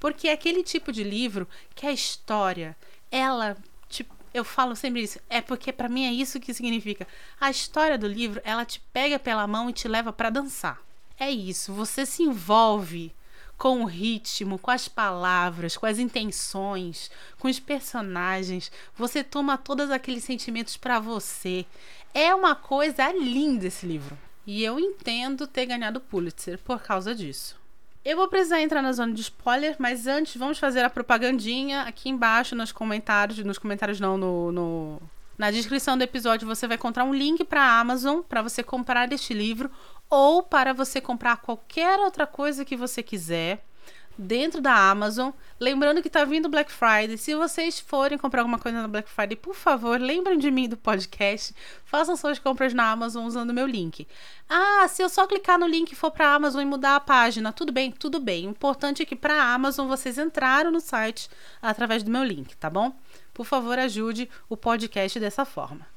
Porque 0.00 0.28
é 0.28 0.32
aquele 0.32 0.62
tipo 0.62 0.90
de 0.90 1.04
livro 1.04 1.46
que 1.74 1.86
a 1.86 1.92
história, 1.92 2.76
ela, 3.10 3.56
tipo, 3.88 4.14
eu 4.34 4.42
falo 4.42 4.74
sempre 4.74 5.02
isso, 5.02 5.20
é 5.28 5.40
porque 5.40 5.72
para 5.72 5.88
mim 5.88 6.06
é 6.06 6.12
isso 6.12 6.40
que 6.40 6.54
significa. 6.54 7.06
A 7.40 7.50
história 7.50 7.98
do 7.98 8.08
livro, 8.08 8.40
ela 8.42 8.64
te 8.64 8.80
pega 8.92 9.18
pela 9.18 9.46
mão 9.46 9.70
e 9.70 9.72
te 9.72 9.86
leva 9.86 10.12
para 10.12 10.30
dançar. 10.30 10.80
É 11.22 11.30
isso, 11.30 11.72
você 11.72 12.04
se 12.04 12.24
envolve 12.24 13.14
com 13.56 13.82
o 13.82 13.84
ritmo, 13.84 14.58
com 14.58 14.72
as 14.72 14.88
palavras, 14.88 15.76
com 15.76 15.86
as 15.86 16.00
intenções, 16.00 17.12
com 17.38 17.46
os 17.46 17.60
personagens. 17.60 18.72
Você 18.96 19.22
toma 19.22 19.56
todos 19.56 19.88
aqueles 19.92 20.24
sentimentos 20.24 20.76
para 20.76 20.98
você. 20.98 21.64
É 22.12 22.34
uma 22.34 22.56
coisa 22.56 23.12
linda 23.12 23.68
esse 23.68 23.86
livro. 23.86 24.18
E 24.44 24.64
eu 24.64 24.80
entendo 24.80 25.46
ter 25.46 25.64
ganhado 25.64 26.00
Pulitzer 26.00 26.58
por 26.58 26.82
causa 26.82 27.14
disso. 27.14 27.54
Eu 28.04 28.16
vou 28.16 28.26
precisar 28.26 28.60
entrar 28.60 28.82
na 28.82 28.92
zona 28.92 29.14
de 29.14 29.20
spoiler, 29.20 29.76
mas 29.78 30.08
antes 30.08 30.36
vamos 30.36 30.58
fazer 30.58 30.84
a 30.84 30.90
propagandinha 30.90 31.82
aqui 31.82 32.08
embaixo 32.08 32.56
nos 32.56 32.72
comentários, 32.72 33.38
nos 33.38 33.58
comentários 33.58 34.00
não, 34.00 34.18
no, 34.18 34.50
no 34.50 35.02
na 35.42 35.50
descrição 35.50 35.98
do 35.98 36.04
episódio 36.04 36.46
você 36.46 36.68
vai 36.68 36.76
encontrar 36.76 37.04
um 37.04 37.12
link 37.12 37.42
para 37.42 37.62
a 37.62 37.80
Amazon 37.80 38.20
para 38.20 38.42
você 38.42 38.62
comprar 38.62 39.10
este 39.12 39.32
livro 39.34 39.70
ou 40.12 40.42
para 40.42 40.74
você 40.74 41.00
comprar 41.00 41.38
qualquer 41.38 41.98
outra 41.98 42.26
coisa 42.26 42.66
que 42.66 42.76
você 42.76 43.02
quiser 43.02 43.64
dentro 44.18 44.60
da 44.60 44.90
Amazon. 44.90 45.30
Lembrando 45.58 46.02
que 46.02 46.10
tá 46.10 46.22
vindo 46.22 46.50
Black 46.50 46.70
Friday. 46.70 47.16
Se 47.16 47.34
vocês 47.34 47.80
forem 47.80 48.18
comprar 48.18 48.42
alguma 48.42 48.58
coisa 48.58 48.82
na 48.82 48.88
Black 48.88 49.08
Friday, 49.08 49.36
por 49.36 49.54
favor, 49.54 49.98
lembrem 49.98 50.38
de 50.38 50.50
mim 50.50 50.68
do 50.68 50.76
podcast. 50.76 51.54
Façam 51.86 52.14
suas 52.14 52.38
compras 52.38 52.74
na 52.74 52.90
Amazon 52.90 53.24
usando 53.24 53.54
meu 53.54 53.66
link. 53.66 54.06
Ah, 54.46 54.86
se 54.86 55.02
eu 55.02 55.08
só 55.08 55.26
clicar 55.26 55.58
no 55.58 55.66
link 55.66 55.92
e 55.92 55.96
for 55.96 56.10
para 56.10 56.34
Amazon 56.34 56.60
e 56.60 56.66
mudar 56.66 56.96
a 56.96 57.00
página, 57.00 57.50
tudo 57.50 57.72
bem? 57.72 57.90
Tudo 57.90 58.20
bem. 58.20 58.46
O 58.46 58.50
importante 58.50 59.00
é 59.02 59.06
que 59.06 59.16
para 59.16 59.54
Amazon 59.54 59.88
vocês 59.88 60.18
entraram 60.18 60.70
no 60.70 60.80
site 60.80 61.30
através 61.62 62.02
do 62.02 62.10
meu 62.10 62.22
link, 62.22 62.54
tá 62.58 62.68
bom? 62.68 62.94
Por 63.32 63.46
favor, 63.46 63.78
ajude 63.78 64.28
o 64.46 64.58
podcast 64.58 65.18
dessa 65.18 65.46
forma. 65.46 65.90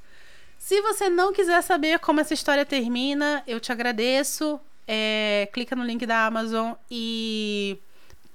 Se 0.58 0.82
você 0.82 1.10
não 1.10 1.32
quiser 1.34 1.62
saber 1.62 2.00
como 2.00 2.20
essa 2.20 2.34
história 2.34 2.66
termina, 2.66 3.44
eu 3.46 3.60
te 3.60 3.72
agradeço. 3.72 4.60
É, 4.88 5.50
clica 5.52 5.76
no 5.76 5.84
link 5.84 6.06
da 6.06 6.26
Amazon 6.28 6.74
e 6.92 7.80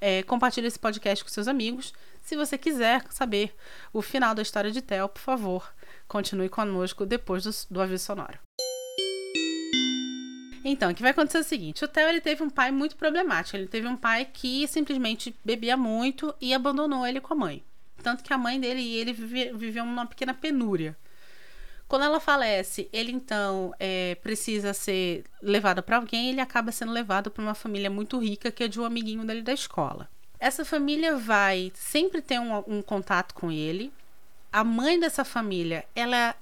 é, 0.00 0.22
compartilha 0.24 0.66
esse 0.66 0.78
podcast 0.78 1.22
com 1.22 1.30
seus 1.30 1.46
amigos. 1.46 1.92
Se 2.22 2.36
você 2.36 2.58
quiser 2.58 3.04
saber 3.10 3.54
o 3.92 4.02
final 4.02 4.34
da 4.34 4.42
história 4.42 4.70
de 4.70 4.82
Theo, 4.82 5.08
por 5.08 5.20
favor, 5.20 5.72
continue 6.08 6.48
conosco 6.48 7.06
depois 7.06 7.44
do, 7.44 7.50
do 7.70 7.80
aviso 7.80 8.04
sonoro. 8.04 8.38
Então, 10.64 10.90
o 10.90 10.94
que 10.94 11.02
vai 11.02 11.12
acontecer 11.12 11.38
é 11.38 11.40
o 11.40 11.44
seguinte: 11.44 11.84
o 11.84 11.88
Theo 11.88 12.08
ele 12.08 12.20
teve 12.20 12.42
um 12.42 12.50
pai 12.50 12.70
muito 12.70 12.96
problemático. 12.96 13.56
Ele 13.56 13.66
teve 13.66 13.86
um 13.86 13.96
pai 13.96 14.26
que 14.26 14.66
simplesmente 14.68 15.34
bebia 15.44 15.76
muito 15.76 16.34
e 16.40 16.52
abandonou 16.52 17.06
ele 17.06 17.20
com 17.20 17.32
a 17.32 17.36
mãe. 17.36 17.64
Tanto 18.02 18.22
que 18.22 18.32
a 18.32 18.38
mãe 18.38 18.60
dele 18.60 18.80
e 18.80 18.96
ele 18.96 19.12
viviam 19.12 19.86
uma 19.86 20.06
pequena 20.06 20.34
penúria. 20.34 20.96
Quando 21.90 22.04
ela 22.04 22.20
falece, 22.20 22.88
ele 22.92 23.10
então 23.10 23.74
é, 23.76 24.14
precisa 24.22 24.72
ser 24.72 25.24
levado 25.42 25.82
para 25.82 25.96
alguém, 25.96 26.30
ele 26.30 26.40
acaba 26.40 26.70
sendo 26.70 26.92
levado 26.92 27.32
para 27.32 27.42
uma 27.42 27.52
família 27.52 27.90
muito 27.90 28.16
rica, 28.20 28.52
que 28.52 28.62
é 28.62 28.68
de 28.68 28.78
um 28.78 28.84
amiguinho 28.84 29.24
dele 29.24 29.42
da 29.42 29.52
escola. 29.52 30.08
Essa 30.38 30.64
família 30.64 31.16
vai 31.16 31.72
sempre 31.74 32.22
ter 32.22 32.38
um, 32.38 32.58
um 32.68 32.80
contato 32.80 33.34
com 33.34 33.50
ele. 33.50 33.92
A 34.52 34.62
mãe 34.62 35.00
dessa 35.00 35.24
família, 35.24 35.84
ela, 35.92 36.36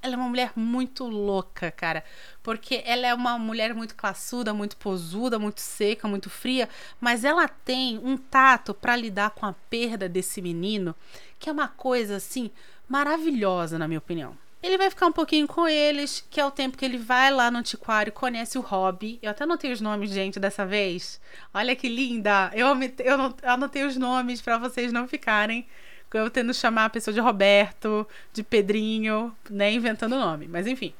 ela 0.00 0.14
é 0.14 0.16
uma 0.16 0.28
mulher 0.30 0.52
muito 0.56 1.06
louca, 1.06 1.70
cara. 1.70 2.02
Porque 2.42 2.82
ela 2.86 3.06
é 3.06 3.12
uma 3.12 3.38
mulher 3.38 3.74
muito 3.74 3.94
classuda, 3.94 4.54
muito 4.54 4.74
posuda, 4.78 5.38
muito 5.38 5.60
seca, 5.60 6.08
muito 6.08 6.30
fria. 6.30 6.66
Mas 6.98 7.24
ela 7.24 7.46
tem 7.46 8.00
um 8.02 8.16
tato 8.16 8.72
para 8.72 8.96
lidar 8.96 9.32
com 9.32 9.44
a 9.44 9.52
perda 9.68 10.08
desse 10.08 10.40
menino, 10.40 10.94
que 11.38 11.50
é 11.50 11.52
uma 11.52 11.68
coisa 11.68 12.16
assim 12.16 12.50
maravilhosa, 12.88 13.78
na 13.78 13.86
minha 13.86 13.98
opinião. 13.98 14.42
Ele 14.64 14.78
vai 14.78 14.88
ficar 14.88 15.06
um 15.06 15.12
pouquinho 15.12 15.46
com 15.46 15.68
eles, 15.68 16.24
que 16.30 16.40
é 16.40 16.46
o 16.46 16.50
tempo 16.50 16.78
que 16.78 16.84
ele 16.86 16.96
vai 16.96 17.30
lá 17.30 17.50
no 17.50 17.58
antiquário, 17.58 18.10
conhece 18.10 18.56
o 18.56 18.62
hobby. 18.62 19.18
Eu 19.20 19.30
até 19.30 19.44
anotei 19.44 19.70
os 19.70 19.80
nomes, 19.80 20.10
gente, 20.10 20.40
dessa 20.40 20.64
vez. 20.64 21.20
Olha 21.52 21.76
que 21.76 21.86
linda! 21.86 22.50
Eu, 22.54 22.68
eu 23.04 23.34
anotei 23.42 23.84
os 23.84 23.96
nomes 23.98 24.40
para 24.40 24.56
vocês 24.56 24.90
não 24.90 25.06
ficarem 25.06 25.66
eu 26.14 26.30
tendo 26.30 26.54
chamar 26.54 26.86
a 26.86 26.90
pessoa 26.90 27.12
de 27.12 27.20
Roberto, 27.20 28.06
de 28.32 28.42
Pedrinho, 28.42 29.36
né? 29.50 29.72
Inventando 29.72 30.16
nome. 30.16 30.46
Mas 30.46 30.66
enfim. 30.66 30.94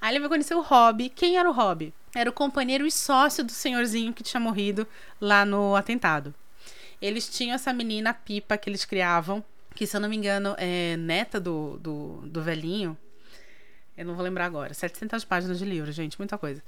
Aí 0.00 0.12
ele 0.12 0.20
vai 0.20 0.28
conhecer 0.28 0.54
o 0.54 0.62
Hobby. 0.62 1.08
Quem 1.08 1.36
era 1.36 1.48
o 1.48 1.52
Hobby? 1.52 1.92
Era 2.14 2.30
o 2.30 2.32
companheiro 2.32 2.86
e 2.86 2.90
sócio 2.90 3.44
do 3.44 3.52
senhorzinho 3.52 4.12
que 4.12 4.22
tinha 4.22 4.40
morrido 4.40 4.86
lá 5.20 5.44
no 5.44 5.76
atentado. 5.76 6.34
Eles 7.00 7.28
tinham 7.28 7.54
essa 7.54 7.72
menina 7.72 8.14
Pipa 8.14 8.56
que 8.56 8.70
eles 8.70 8.84
criavam 8.84 9.44
que 9.76 9.86
se 9.86 9.96
eu 9.96 10.00
não 10.00 10.08
me 10.08 10.16
engano 10.16 10.56
é 10.58 10.96
neta 10.96 11.38
do, 11.38 11.78
do, 11.78 12.22
do 12.26 12.42
velhinho. 12.42 12.96
Eu 13.96 14.04
não 14.04 14.14
vou 14.14 14.24
lembrar 14.24 14.46
agora. 14.46 14.74
700 14.74 15.24
páginas 15.24 15.58
de 15.58 15.64
livro, 15.64 15.92
gente, 15.92 16.18
muita 16.18 16.36
coisa. 16.36 16.62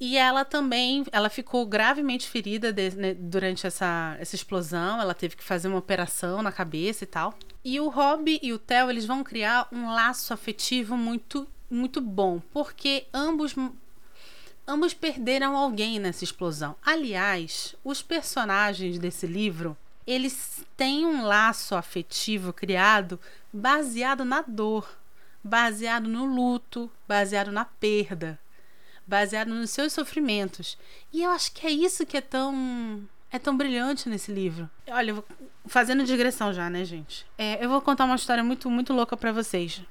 E 0.00 0.16
ela 0.16 0.44
também, 0.44 1.04
ela 1.10 1.28
ficou 1.28 1.66
gravemente 1.66 2.28
ferida 2.28 2.72
de, 2.72 2.90
né, 2.90 3.14
durante 3.14 3.66
essa, 3.66 4.16
essa 4.20 4.36
explosão. 4.36 5.00
Ela 5.00 5.12
teve 5.12 5.34
que 5.34 5.42
fazer 5.42 5.66
uma 5.66 5.78
operação 5.78 6.40
na 6.40 6.52
cabeça 6.52 7.02
e 7.02 7.06
tal. 7.06 7.34
E 7.64 7.80
o 7.80 7.88
Rob 7.88 8.38
e 8.40 8.52
o 8.52 8.58
Theo, 8.58 8.90
eles 8.90 9.04
vão 9.04 9.24
criar 9.24 9.66
um 9.72 9.90
laço 9.92 10.32
afetivo 10.32 10.96
muito, 10.96 11.48
muito 11.68 12.00
bom, 12.00 12.40
porque 12.52 13.06
ambos 13.12 13.54
ambos 14.66 14.92
perderam 14.92 15.56
alguém 15.56 15.98
nessa 15.98 16.22
explosão. 16.22 16.76
Aliás, 16.84 17.74
os 17.82 18.02
personagens 18.02 18.98
desse 18.98 19.26
livro 19.26 19.74
eles 20.08 20.64
têm 20.74 21.04
um 21.04 21.22
laço 21.22 21.74
afetivo 21.74 22.50
criado 22.50 23.20
baseado 23.52 24.24
na 24.24 24.40
dor, 24.40 24.88
baseado 25.44 26.08
no 26.08 26.24
luto, 26.24 26.90
baseado 27.06 27.52
na 27.52 27.66
perda, 27.66 28.38
baseado 29.06 29.48
nos 29.48 29.68
seus 29.68 29.92
sofrimentos. 29.92 30.78
E 31.12 31.22
eu 31.22 31.30
acho 31.30 31.52
que 31.52 31.66
é 31.66 31.70
isso 31.70 32.06
que 32.06 32.16
é 32.16 32.22
tão 32.22 33.06
é 33.30 33.38
tão 33.38 33.54
brilhante 33.54 34.08
nesse 34.08 34.32
livro. 34.32 34.70
Olha, 34.88 35.22
fazendo 35.66 36.02
digressão 36.04 36.54
já, 36.54 36.70
né, 36.70 36.86
gente? 36.86 37.26
É, 37.36 37.62
eu 37.62 37.68
vou 37.68 37.82
contar 37.82 38.06
uma 38.06 38.16
história 38.16 38.42
muito 38.42 38.70
muito 38.70 38.94
louca 38.94 39.14
para 39.14 39.30
vocês. 39.30 39.82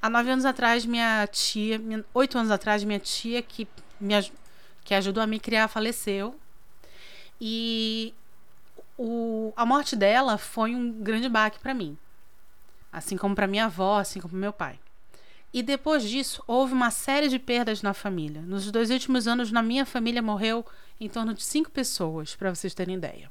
Há 0.00 0.08
nove 0.08 0.30
anos 0.30 0.46
atrás, 0.46 0.86
minha 0.86 1.26
tia, 1.26 1.78
oito 2.14 2.38
anos 2.38 2.50
atrás, 2.50 2.82
minha 2.82 2.98
tia 2.98 3.42
que 3.42 3.68
me 4.00 4.14
que 4.82 4.94
ajudou 4.94 5.22
a 5.22 5.26
me 5.26 5.38
criar 5.38 5.68
faleceu. 5.68 6.34
E 7.38 8.14
o, 8.98 9.52
a 9.56 9.66
morte 9.66 9.94
dela 9.94 10.38
foi 10.38 10.74
um 10.74 10.92
grande 10.92 11.28
baque 11.28 11.58
para 11.58 11.74
mim. 11.74 11.96
Assim 12.92 13.16
como 13.16 13.34
para 13.34 13.46
minha 13.46 13.66
avó, 13.66 13.98
assim 13.98 14.20
como 14.20 14.30
para 14.30 14.40
meu 14.40 14.52
pai. 14.52 14.78
E 15.52 15.62
depois 15.62 16.02
disso, 16.02 16.42
houve 16.46 16.72
uma 16.72 16.90
série 16.90 17.28
de 17.28 17.38
perdas 17.38 17.82
na 17.82 17.94
família. 17.94 18.42
Nos 18.42 18.70
dois 18.70 18.90
últimos 18.90 19.26
anos, 19.26 19.50
na 19.50 19.62
minha 19.62 19.86
família, 19.86 20.22
morreu 20.22 20.64
em 21.00 21.08
torno 21.08 21.34
de 21.34 21.42
cinco 21.42 21.70
pessoas, 21.70 22.34
para 22.34 22.54
vocês 22.54 22.74
terem 22.74 22.96
ideia. 22.96 23.30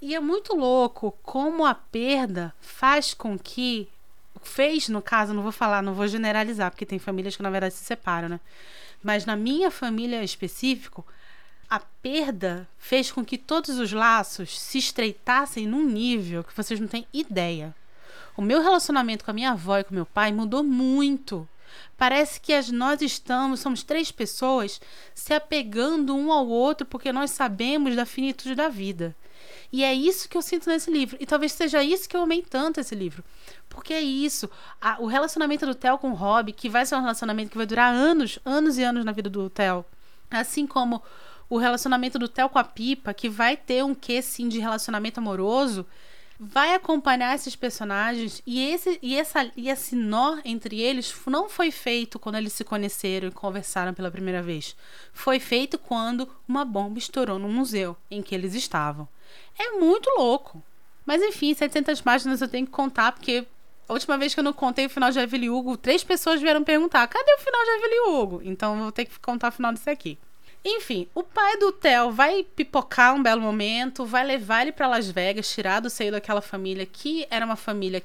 E 0.00 0.14
é 0.14 0.20
muito 0.20 0.54
louco 0.54 1.12
como 1.22 1.64
a 1.64 1.74
perda 1.74 2.54
faz 2.60 3.14
com 3.14 3.38
que. 3.38 3.88
Fez, 4.42 4.88
no 4.88 5.02
caso, 5.02 5.34
não 5.34 5.42
vou 5.42 5.50
falar, 5.50 5.82
não 5.82 5.92
vou 5.92 6.06
generalizar, 6.06 6.70
porque 6.70 6.86
tem 6.86 7.00
famílias 7.00 7.34
que 7.34 7.42
na 7.42 7.50
verdade 7.50 7.74
se 7.74 7.84
separam, 7.84 8.28
né? 8.28 8.38
Mas 9.02 9.26
na 9.26 9.34
minha 9.34 9.70
família 9.70 10.22
específico, 10.22 11.04
A 11.68 11.80
perda 11.80 12.68
fez 12.78 13.10
com 13.10 13.24
que 13.24 13.36
todos 13.36 13.78
os 13.78 13.92
laços 13.92 14.58
se 14.58 14.78
estreitassem 14.78 15.66
num 15.66 15.84
nível 15.84 16.44
que 16.44 16.56
vocês 16.56 16.78
não 16.78 16.86
têm 16.86 17.06
ideia. 17.12 17.74
O 18.36 18.42
meu 18.42 18.62
relacionamento 18.62 19.24
com 19.24 19.30
a 19.30 19.34
minha 19.34 19.50
avó 19.50 19.78
e 19.78 19.84
com 19.84 19.94
meu 19.94 20.06
pai 20.06 20.30
mudou 20.30 20.62
muito. 20.62 21.48
Parece 21.96 22.40
que 22.40 22.52
as, 22.52 22.70
nós 22.70 23.00
estamos, 23.02 23.60
somos 23.60 23.82
três 23.82 24.12
pessoas 24.12 24.80
se 25.14 25.32
apegando 25.32 26.14
um 26.14 26.30
ao 26.30 26.46
outro 26.46 26.86
porque 26.86 27.12
nós 27.12 27.30
sabemos 27.30 27.96
da 27.96 28.06
finitude 28.06 28.54
da 28.54 28.68
vida. 28.68 29.16
E 29.72 29.82
é 29.82 29.92
isso 29.92 30.28
que 30.28 30.36
eu 30.36 30.42
sinto 30.42 30.68
nesse 30.68 30.90
livro. 30.90 31.16
E 31.18 31.26
talvez 31.26 31.52
seja 31.52 31.82
isso 31.82 32.08
que 32.08 32.16
eu 32.16 32.22
amei 32.22 32.42
tanto 32.42 32.80
esse 32.80 32.94
livro. 32.94 33.24
Porque 33.68 33.92
é 33.92 34.00
isso. 34.00 34.48
A, 34.80 35.00
o 35.00 35.06
relacionamento 35.06 35.66
do 35.66 35.74
Theo 35.74 35.98
com 35.98 36.10
o 36.10 36.14
Rob, 36.14 36.52
que 36.52 36.68
vai 36.68 36.86
ser 36.86 36.94
um 36.94 37.00
relacionamento 37.00 37.50
que 37.50 37.56
vai 37.56 37.66
durar 37.66 37.92
anos, 37.92 38.38
anos 38.44 38.78
e 38.78 38.82
anos 38.82 39.04
na 39.04 39.12
vida 39.12 39.28
do 39.28 39.50
Theo. 39.50 39.84
Assim 40.30 40.66
como 40.66 41.02
o 41.48 41.58
relacionamento 41.58 42.18
do 42.18 42.28
Theo 42.28 42.48
com 42.48 42.58
a 42.58 42.64
Pipa, 42.64 43.14
que 43.14 43.28
vai 43.28 43.56
ter 43.56 43.84
um 43.84 43.94
quê, 43.94 44.20
sim, 44.20 44.48
de 44.48 44.58
relacionamento 44.58 45.20
amoroso, 45.20 45.86
vai 46.38 46.74
acompanhar 46.74 47.34
esses 47.34 47.56
personagens 47.56 48.42
e 48.46 48.70
esse, 48.70 48.98
e, 49.00 49.18
essa, 49.18 49.50
e 49.56 49.68
esse 49.68 49.96
nó 49.96 50.38
entre 50.44 50.80
eles 50.80 51.14
não 51.26 51.48
foi 51.48 51.70
feito 51.70 52.18
quando 52.18 52.36
eles 52.36 52.52
se 52.52 52.64
conheceram 52.64 53.28
e 53.28 53.32
conversaram 53.32 53.94
pela 53.94 54.10
primeira 54.10 54.42
vez. 54.42 54.76
Foi 55.12 55.40
feito 55.40 55.78
quando 55.78 56.28
uma 56.46 56.64
bomba 56.64 56.98
estourou 56.98 57.38
no 57.38 57.48
museu 57.48 57.96
em 58.10 58.22
que 58.22 58.34
eles 58.34 58.54
estavam. 58.54 59.08
É 59.58 59.70
muito 59.78 60.10
louco. 60.18 60.62
Mas 61.04 61.22
enfim, 61.22 61.54
700 61.54 62.00
páginas 62.00 62.42
eu 62.42 62.48
tenho 62.48 62.66
que 62.66 62.72
contar, 62.72 63.12
porque 63.12 63.46
a 63.88 63.92
última 63.92 64.18
vez 64.18 64.34
que 64.34 64.40
eu 64.40 64.44
não 64.44 64.52
contei 64.52 64.86
o 64.86 64.90
final 64.90 65.10
de 65.10 65.20
Evelyn 65.20 65.50
Hugo, 65.50 65.76
três 65.76 66.02
pessoas 66.02 66.40
vieram 66.40 66.64
perguntar: 66.64 67.06
cadê 67.06 67.32
o 67.34 67.38
final 67.38 67.62
de 67.62 67.70
Evelyn 67.70 68.08
Hugo? 68.08 68.40
Então 68.44 68.74
eu 68.74 68.82
vou 68.82 68.92
ter 68.92 69.04
que 69.04 69.18
contar 69.20 69.48
o 69.48 69.52
final 69.52 69.72
disso 69.72 69.88
aqui. 69.88 70.18
Enfim, 70.68 71.06
o 71.14 71.22
pai 71.22 71.56
do 71.58 71.70
Theo 71.70 72.10
vai 72.10 72.42
pipocar 72.42 73.14
um 73.14 73.22
belo 73.22 73.40
momento, 73.40 74.04
vai 74.04 74.26
levar 74.26 74.62
ele 74.62 74.72
para 74.72 74.88
Las 74.88 75.08
Vegas, 75.08 75.48
tirar 75.48 75.78
do 75.78 75.88
seio 75.88 76.10
daquela 76.10 76.40
família 76.40 76.84
que 76.84 77.24
era 77.30 77.46
uma 77.46 77.54
família 77.54 78.02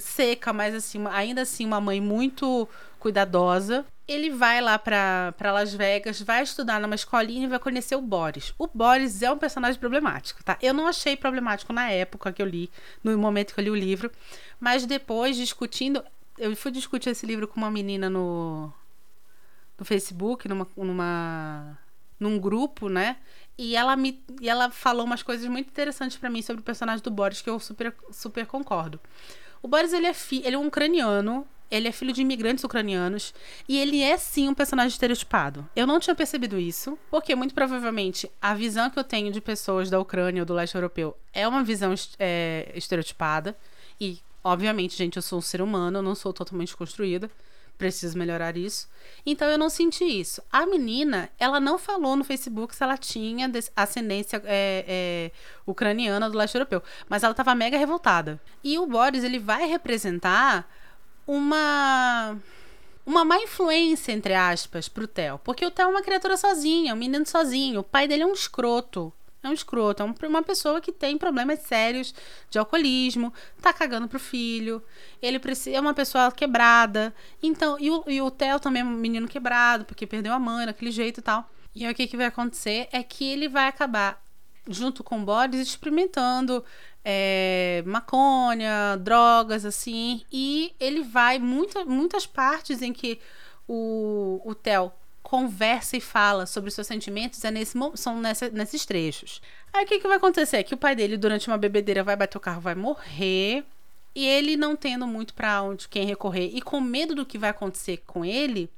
seca, 0.00 0.50
mas 0.50 0.74
assim, 0.74 1.04
ainda 1.10 1.42
assim 1.42 1.66
uma 1.66 1.82
mãe 1.82 2.00
muito 2.00 2.66
cuidadosa. 2.98 3.84
Ele 4.08 4.30
vai 4.30 4.62
lá 4.62 4.78
para 4.78 5.34
Las 5.52 5.74
Vegas, 5.74 6.22
vai 6.22 6.42
estudar 6.42 6.80
numa 6.80 6.94
escolinha 6.94 7.44
e 7.44 7.48
vai 7.48 7.58
conhecer 7.58 7.96
o 7.96 8.00
Boris. 8.00 8.54
O 8.58 8.66
Boris 8.66 9.20
é 9.20 9.30
um 9.30 9.36
personagem 9.36 9.78
problemático, 9.78 10.42
tá? 10.42 10.56
Eu 10.62 10.72
não 10.72 10.86
achei 10.86 11.14
problemático 11.14 11.70
na 11.70 11.90
época 11.90 12.32
que 12.32 12.40
eu 12.40 12.46
li, 12.46 12.70
no 13.02 13.16
momento 13.18 13.52
que 13.52 13.60
eu 13.60 13.64
li 13.64 13.70
o 13.70 13.76
livro, 13.76 14.10
mas 14.58 14.86
depois 14.86 15.36
discutindo, 15.36 16.02
eu 16.38 16.56
fui 16.56 16.70
discutir 16.70 17.10
esse 17.10 17.26
livro 17.26 17.46
com 17.46 17.58
uma 17.58 17.70
menina 17.70 18.08
no 18.08 18.72
no 19.78 19.84
Facebook, 19.84 20.48
numa, 20.48 20.66
numa 20.76 21.78
num 22.18 22.38
grupo, 22.38 22.88
né? 22.88 23.16
E 23.56 23.76
ela 23.76 23.94
me 23.96 24.22
e 24.40 24.48
ela 24.48 24.70
falou 24.70 25.04
umas 25.04 25.22
coisas 25.22 25.46
muito 25.48 25.68
interessantes 25.68 26.16
para 26.16 26.30
mim 26.30 26.42
sobre 26.42 26.60
o 26.60 26.64
personagem 26.64 27.02
do 27.02 27.10
Boris 27.10 27.40
que 27.40 27.50
eu 27.50 27.58
super 27.60 27.94
super 28.10 28.46
concordo. 28.46 29.00
O 29.62 29.68
Boris 29.68 29.92
ele 29.92 30.06
é 30.06 30.14
fi, 30.14 30.42
ele 30.44 30.56
é 30.56 30.58
um 30.58 30.66
ucraniano, 30.66 31.46
ele 31.70 31.88
é 31.88 31.92
filho 31.92 32.12
de 32.12 32.20
imigrantes 32.20 32.64
ucranianos 32.64 33.32
e 33.68 33.78
ele 33.78 34.02
é 34.02 34.16
sim 34.16 34.48
um 34.48 34.54
personagem 34.54 34.90
estereotipado. 34.90 35.68
Eu 35.74 35.86
não 35.86 36.00
tinha 36.00 36.14
percebido 36.14 36.58
isso, 36.58 36.98
porque 37.10 37.34
muito 37.34 37.54
provavelmente 37.54 38.30
a 38.40 38.54
visão 38.54 38.90
que 38.90 38.98
eu 38.98 39.04
tenho 39.04 39.32
de 39.32 39.40
pessoas 39.40 39.88
da 39.88 40.00
Ucrânia 40.00 40.42
ou 40.42 40.46
do 40.46 40.54
leste 40.54 40.74
europeu 40.74 41.16
é 41.32 41.46
uma 41.46 41.62
visão 41.62 41.94
é, 42.18 42.72
estereotipada 42.74 43.56
e 44.00 44.18
obviamente, 44.42 44.96
gente, 44.96 45.16
eu 45.16 45.22
sou 45.22 45.38
um 45.38 45.42
ser 45.42 45.62
humano, 45.62 45.98
eu 45.98 46.02
não 46.02 46.14
sou 46.14 46.32
totalmente 46.32 46.76
construída 46.76 47.30
preciso 47.76 48.18
melhorar 48.18 48.56
isso. 48.56 48.88
Então 49.24 49.48
eu 49.48 49.58
não 49.58 49.68
senti 49.68 50.04
isso. 50.04 50.42
A 50.50 50.66
menina, 50.66 51.30
ela 51.38 51.60
não 51.60 51.78
falou 51.78 52.16
no 52.16 52.24
Facebook 52.24 52.74
se 52.74 52.82
ela 52.82 52.96
tinha 52.96 53.50
ascendência 53.76 54.42
é, 54.44 54.84
é, 54.86 55.30
ucraniana 55.66 56.30
do 56.30 56.38
leste 56.38 56.54
europeu, 56.54 56.82
mas 57.08 57.22
ela 57.22 57.32
estava 57.32 57.54
mega 57.54 57.76
revoltada. 57.76 58.40
E 58.62 58.78
o 58.78 58.86
Boris, 58.86 59.24
ele 59.24 59.38
vai 59.38 59.66
representar 59.66 60.68
uma 61.26 62.36
uma 63.06 63.22
má 63.24 63.36
influência, 63.38 64.12
entre 64.12 64.34
aspas, 64.34 64.88
pro 64.88 65.06
Theo. 65.06 65.38
Porque 65.44 65.64
o 65.66 65.70
Theo 65.70 65.84
é 65.84 65.88
uma 65.88 66.02
criatura 66.02 66.36
sozinha, 66.36 66.94
um 66.94 66.96
menino 66.96 67.26
sozinho. 67.26 67.80
O 67.80 67.84
pai 67.84 68.08
dele 68.08 68.22
é 68.22 68.26
um 68.26 68.32
escroto 68.32 69.12
é 69.46 69.50
um 69.50 69.54
escroto, 69.54 70.02
é 70.02 70.26
uma 70.26 70.42
pessoa 70.42 70.80
que 70.80 70.92
tem 70.92 71.18
problemas 71.18 71.60
sérios 71.60 72.14
de 72.50 72.58
alcoolismo, 72.58 73.32
tá 73.60 73.72
cagando 73.72 74.08
pro 74.08 74.18
filho, 74.18 74.82
ele 75.20 75.40
é 75.72 75.80
uma 75.80 75.94
pessoa 75.94 76.30
quebrada. 76.32 77.14
Então, 77.42 77.78
e 77.78 77.90
o, 77.90 78.04
e 78.06 78.20
o 78.20 78.30
Theo 78.30 78.60
também 78.60 78.82
é 78.82 78.84
um 78.84 78.90
menino 78.90 79.28
quebrado, 79.28 79.84
porque 79.84 80.06
perdeu 80.06 80.32
a 80.32 80.38
mãe 80.38 80.66
daquele 80.66 80.90
jeito 80.90 81.20
e 81.20 81.22
tal. 81.22 81.48
E 81.74 81.84
aí 81.84 81.92
o 81.92 81.94
que, 81.94 82.06
que 82.06 82.16
vai 82.16 82.26
acontecer 82.26 82.88
é 82.92 83.02
que 83.02 83.24
ele 83.24 83.48
vai 83.48 83.66
acabar, 83.66 84.22
junto 84.68 85.02
com 85.02 85.20
o 85.20 85.24
Boris, 85.24 85.60
experimentando 85.60 86.64
é, 87.04 87.82
maconha, 87.84 88.96
drogas, 88.96 89.64
assim, 89.64 90.24
e 90.32 90.74
ele 90.80 91.02
vai 91.02 91.38
muita, 91.38 91.84
muitas 91.84 92.26
partes 92.26 92.80
em 92.80 92.92
que 92.92 93.20
o, 93.68 94.40
o 94.44 94.54
Theo 94.54 94.92
conversa 95.24 95.96
e 95.96 96.00
fala 96.02 96.44
sobre 96.44 96.70
seus 96.70 96.86
sentimentos 96.86 97.42
é 97.44 97.50
nesse, 97.50 97.76
são 97.94 98.20
nessa, 98.20 98.50
nesses 98.50 98.84
trechos. 98.84 99.40
Aí 99.72 99.84
o 99.84 99.88
que, 99.88 99.98
que 99.98 100.06
vai 100.06 100.18
acontecer? 100.18 100.58
É 100.58 100.62
que 100.62 100.74
o 100.74 100.76
pai 100.76 100.94
dele, 100.94 101.16
durante 101.16 101.48
uma 101.48 101.56
bebedeira, 101.58 102.04
vai 102.04 102.14
bater 102.14 102.36
o 102.36 102.40
carro, 102.40 102.60
vai 102.60 102.74
morrer. 102.74 103.64
E 104.14 104.24
ele 104.24 104.54
não 104.54 104.76
tendo 104.76 105.06
muito 105.06 105.34
para 105.34 105.60
onde 105.62 105.88
quem 105.88 106.06
recorrer 106.06 106.50
e 106.54 106.60
com 106.62 106.80
medo 106.80 107.16
do 107.16 107.26
que 107.26 107.38
vai 107.38 107.50
acontecer 107.50 108.04
com 108.06 108.24
ele, 108.24 108.70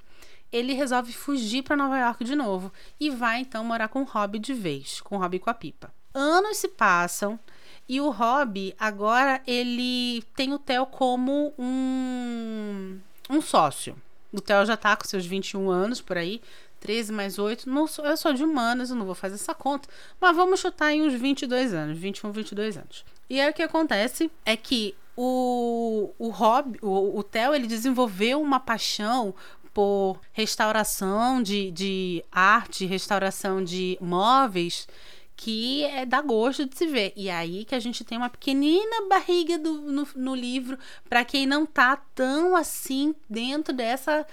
ele 0.50 0.72
resolve 0.72 1.12
fugir 1.12 1.62
para 1.62 1.76
Nova 1.76 1.98
York 1.98 2.24
de 2.24 2.34
novo 2.34 2.72
e 2.98 3.10
vai 3.10 3.40
então 3.40 3.62
morar 3.62 3.88
com 3.88 4.00
o 4.00 4.04
Rob 4.04 4.38
de 4.38 4.54
vez, 4.54 5.00
com 5.02 5.16
o 5.16 5.18
Rob 5.18 5.38
com 5.40 5.50
a 5.50 5.54
pipa. 5.54 5.92
Anos 6.14 6.56
se 6.56 6.68
passam 6.68 7.38
e 7.86 8.00
o 8.00 8.08
Rob 8.08 8.74
agora 8.78 9.42
ele 9.46 10.22
tem 10.34 10.54
o 10.54 10.58
Theo 10.58 10.86
como 10.86 11.52
um 11.58 12.98
um 13.28 13.42
sócio. 13.42 14.00
O 14.36 14.40
Theo 14.40 14.66
já 14.66 14.76
tá 14.76 14.94
com 14.94 15.04
seus 15.04 15.24
21 15.24 15.70
anos 15.70 16.00
por 16.00 16.18
aí. 16.18 16.42
13 16.80 17.12
mais 17.12 17.38
8. 17.38 17.68
Não 17.68 17.86
sou, 17.86 18.04
eu 18.04 18.16
sou 18.16 18.32
de 18.34 18.44
humanas, 18.44 18.90
eu 18.90 18.96
não 18.96 19.06
vou 19.06 19.14
fazer 19.14 19.36
essa 19.36 19.54
conta. 19.54 19.88
Mas 20.20 20.36
vamos 20.36 20.60
chutar 20.60 20.92
em 20.92 21.02
uns 21.02 21.14
22 21.14 21.72
anos. 21.72 21.98
21, 21.98 22.30
22 22.32 22.76
anos. 22.76 23.04
E 23.30 23.40
aí 23.40 23.50
o 23.50 23.54
que 23.54 23.62
acontece 23.62 24.30
é 24.44 24.56
que 24.56 24.94
o, 25.16 26.10
o 26.18 26.28
Rob, 26.28 26.78
o, 26.82 27.18
o 27.18 27.22
Theo, 27.22 27.54
ele 27.54 27.66
desenvolveu 27.66 28.40
uma 28.40 28.60
paixão 28.60 29.34
por 29.72 30.20
restauração 30.32 31.42
de, 31.42 31.70
de 31.70 32.24
arte, 32.30 32.86
restauração 32.86 33.64
de 33.64 33.98
móveis 34.00 34.86
que 35.36 35.84
é 35.84 36.06
dá 36.06 36.22
gosto 36.22 36.66
de 36.66 36.76
se 36.76 36.86
ver. 36.86 37.12
E 37.14 37.28
aí 37.28 37.64
que 37.64 37.74
a 37.74 37.80
gente 37.80 38.04
tem 38.04 38.16
uma 38.16 38.30
pequenina 38.30 39.08
barriga 39.08 39.58
do, 39.58 39.72
no, 39.82 40.08
no 40.16 40.34
livro 40.34 40.78
para 41.08 41.24
quem 41.24 41.46
não 41.46 41.66
tá 41.66 41.96
tão 42.14 42.56
assim 42.56 43.14
dentro 43.28 43.74
dessa 43.74 44.26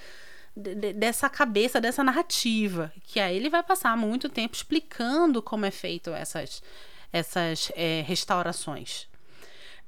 dessa 0.56 1.28
cabeça, 1.28 1.80
dessa 1.80 2.04
narrativa, 2.04 2.92
que 3.02 3.18
aí 3.18 3.36
ele 3.36 3.50
vai 3.50 3.60
passar 3.60 3.96
muito 3.96 4.28
tempo 4.28 4.54
explicando 4.54 5.42
como 5.42 5.66
é 5.66 5.70
feito 5.70 6.10
essas 6.10 6.62
essas 7.12 7.70
é, 7.76 8.02
restaurações. 8.06 9.08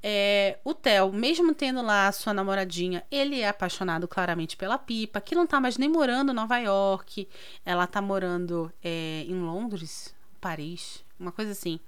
É, 0.02 0.58
o 0.62 0.72
Theo, 0.74 1.12
mesmo 1.12 1.54
tendo 1.54 1.82
lá 1.82 2.06
a 2.06 2.12
sua 2.12 2.32
namoradinha, 2.32 3.02
ele 3.10 3.40
é 3.40 3.48
apaixonado 3.48 4.06
claramente 4.06 4.56
pela 4.56 4.78
Pipa, 4.78 5.20
que 5.20 5.34
não 5.34 5.46
tá 5.46 5.58
mais 5.58 5.78
nem 5.78 5.88
morando 5.88 6.30
em 6.30 6.34
Nova 6.34 6.58
York, 6.58 7.28
ela 7.64 7.86
tá 7.86 8.00
morando 8.00 8.72
é, 8.84 9.24
em 9.26 9.40
Londres, 9.40 10.14
Paris, 10.40 11.04
uma 11.18 11.32
coisa 11.32 11.52
assim, 11.52 11.80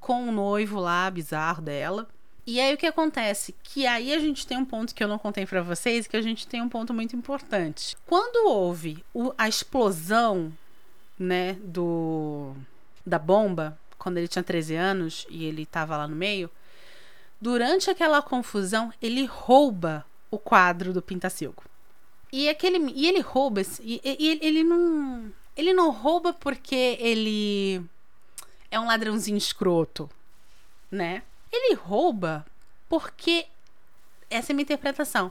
com 0.00 0.28
o 0.28 0.32
noivo 0.32 0.78
lá 0.80 1.10
bizarro 1.10 1.62
dela. 1.62 2.08
E 2.46 2.60
aí 2.60 2.74
o 2.74 2.76
que 2.76 2.86
acontece? 2.86 3.54
Que 3.62 3.86
aí 3.86 4.12
a 4.12 4.18
gente 4.18 4.46
tem 4.46 4.58
um 4.58 4.64
ponto 4.64 4.94
que 4.94 5.02
eu 5.02 5.08
não 5.08 5.18
contei 5.18 5.46
para 5.46 5.62
vocês, 5.62 6.06
que 6.06 6.16
a 6.16 6.22
gente 6.22 6.46
tem 6.46 6.60
um 6.60 6.68
ponto 6.68 6.92
muito 6.92 7.16
importante. 7.16 7.96
Quando 8.06 8.48
houve 8.48 9.02
o, 9.14 9.32
a 9.38 9.48
explosão, 9.48 10.52
né, 11.18 11.54
do 11.62 12.54
da 13.06 13.18
bomba, 13.18 13.78
quando 13.98 14.18
ele 14.18 14.28
tinha 14.28 14.42
13 14.42 14.74
anos 14.74 15.26
e 15.30 15.44
ele 15.44 15.64
tava 15.64 15.96
lá 15.96 16.08
no 16.08 16.16
meio, 16.16 16.50
durante 17.40 17.90
aquela 17.90 18.20
confusão, 18.22 18.92
ele 19.00 19.24
rouba 19.24 20.04
o 20.30 20.38
quadro 20.38 20.92
do 20.92 21.02
Pintacilgo. 21.02 21.62
E 22.32 22.48
aquele 22.48 22.78
e 22.92 23.06
ele 23.06 23.20
rouba 23.20 23.62
e, 23.80 24.00
e 24.04 24.38
ele 24.42 24.64
não 24.64 25.32
ele 25.56 25.72
não 25.72 25.90
rouba 25.90 26.32
porque 26.32 26.96
ele 26.98 27.84
é 28.74 28.80
um 28.80 28.86
ladrãozinho 28.86 29.38
escroto, 29.38 30.10
né? 30.90 31.22
Ele 31.52 31.76
rouba 31.76 32.44
porque 32.88 33.46
essa 34.28 34.50
é 34.50 34.52
minha 34.52 34.64
interpretação. 34.64 35.30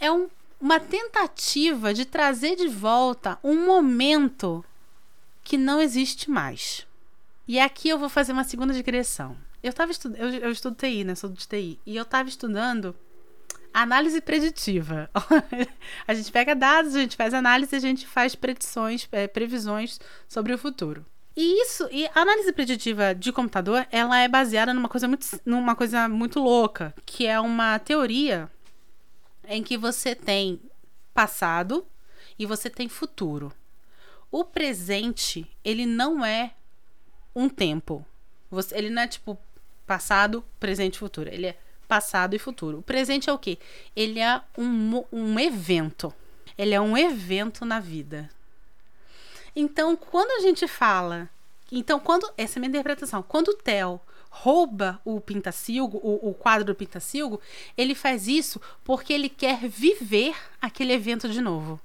É 0.00 0.10
um, 0.10 0.28
uma 0.60 0.80
tentativa 0.80 1.94
de 1.94 2.04
trazer 2.04 2.56
de 2.56 2.66
volta 2.66 3.38
um 3.44 3.64
momento 3.64 4.64
que 5.44 5.56
não 5.56 5.80
existe 5.80 6.28
mais. 6.28 6.84
E 7.46 7.60
aqui 7.60 7.88
eu 7.88 7.98
vou 7.98 8.08
fazer 8.08 8.32
uma 8.32 8.42
segunda 8.42 8.74
digressão. 8.74 9.36
Eu 9.62 9.72
tava 9.72 9.92
estudando, 9.92 10.18
eu, 10.18 10.28
eu 10.40 10.50
estudo 10.50 10.74
TI, 10.74 11.04
né? 11.04 11.14
Sou 11.14 11.30
de 11.30 11.46
TI. 11.46 11.78
E 11.86 11.94
eu 11.94 12.04
tava 12.04 12.28
estudando 12.28 12.92
análise 13.72 14.20
preditiva. 14.20 15.08
a 16.08 16.12
gente 16.12 16.32
pega 16.32 16.56
dados, 16.56 16.96
a 16.96 17.00
gente 17.00 17.16
faz 17.16 17.34
análise, 17.34 17.76
a 17.76 17.78
gente 17.78 18.04
faz 18.04 18.34
predições, 18.34 19.06
é, 19.12 19.28
previsões 19.28 20.00
sobre 20.28 20.52
o 20.52 20.58
futuro. 20.58 21.06
E 21.36 21.62
isso, 21.62 21.88
e 21.90 22.06
a 22.06 22.20
análise 22.20 22.52
preditiva 22.52 23.14
de 23.14 23.32
computador, 23.32 23.86
ela 23.90 24.18
é 24.18 24.28
baseada 24.28 24.72
numa 24.72 24.88
coisa 24.88 25.08
muito, 25.08 25.26
numa 25.44 25.74
coisa 25.74 26.08
muito 26.08 26.40
louca, 26.40 26.94
que 27.04 27.26
é 27.26 27.40
uma 27.40 27.78
teoria 27.78 28.48
em 29.48 29.62
que 29.62 29.76
você 29.76 30.14
tem 30.14 30.60
passado 31.12 31.84
e 32.38 32.46
você 32.46 32.70
tem 32.70 32.88
futuro. 32.88 33.52
O 34.30 34.44
presente, 34.44 35.50
ele 35.64 35.86
não 35.86 36.24
é 36.24 36.52
um 37.34 37.48
tempo. 37.48 38.06
Você, 38.50 38.76
ele 38.76 38.90
não 38.90 39.02
é 39.02 39.08
tipo 39.08 39.38
passado, 39.86 40.44
presente 40.58 40.94
e 40.94 40.98
futuro. 40.98 41.28
Ele 41.32 41.46
é 41.46 41.58
passado 41.88 42.34
e 42.34 42.38
futuro. 42.38 42.78
O 42.78 42.82
presente 42.82 43.28
é 43.28 43.32
o 43.32 43.38
quê? 43.38 43.58
Ele 43.94 44.20
é 44.20 44.40
um, 44.56 45.04
um 45.12 45.38
evento. 45.38 46.12
Ele 46.56 46.74
é 46.74 46.80
um 46.80 46.96
evento 46.96 47.64
na 47.64 47.80
vida. 47.80 48.30
Então, 49.54 49.96
quando 49.96 50.30
a 50.32 50.40
gente 50.40 50.66
fala. 50.66 51.28
Então, 51.70 51.98
quando. 52.00 52.30
Essa 52.36 52.58
é 52.58 52.58
a 52.58 52.60
minha 52.60 52.70
interpretação. 52.70 53.22
Quando 53.22 53.48
o 53.48 53.54
Theo 53.54 54.00
rouba 54.30 55.00
o 55.04 55.20
Pintacilgo, 55.20 55.98
o, 55.98 56.30
o 56.30 56.34
quadro 56.34 56.64
do 56.64 56.74
Pintacilgo, 56.74 57.40
ele 57.76 57.94
faz 57.94 58.26
isso 58.26 58.60
porque 58.82 59.12
ele 59.12 59.28
quer 59.28 59.68
viver 59.68 60.34
aquele 60.60 60.92
evento 60.92 61.28
de 61.28 61.40
novo. 61.40 61.80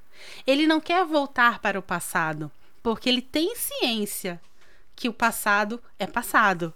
Ele 0.47 0.65
não 0.65 0.81
quer 0.81 1.05
voltar 1.05 1.59
para 1.59 1.77
o 1.77 1.83
passado, 1.83 2.51
porque 2.81 3.07
ele 3.07 3.21
tem 3.21 3.55
ciência 3.55 4.41
que 4.95 5.07
o 5.07 5.13
passado 5.13 5.81
é 5.97 6.07
passado. 6.07 6.73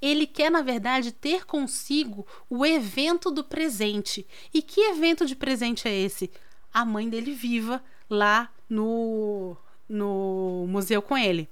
Ele 0.00 0.26
quer, 0.26 0.50
na 0.50 0.62
verdade, 0.62 1.10
ter 1.10 1.44
consigo 1.46 2.26
o 2.48 2.64
evento 2.64 3.30
do 3.30 3.42
presente. 3.42 4.26
E 4.52 4.60
que 4.62 4.80
evento 4.80 5.24
de 5.24 5.34
presente 5.34 5.88
é 5.88 5.94
esse? 5.94 6.30
A 6.72 6.84
mãe 6.84 7.08
dele 7.08 7.32
viva 7.32 7.82
lá 8.08 8.50
no, 8.68 9.56
no 9.88 10.66
museu 10.68 11.00
com 11.02 11.16
ele. 11.16 11.48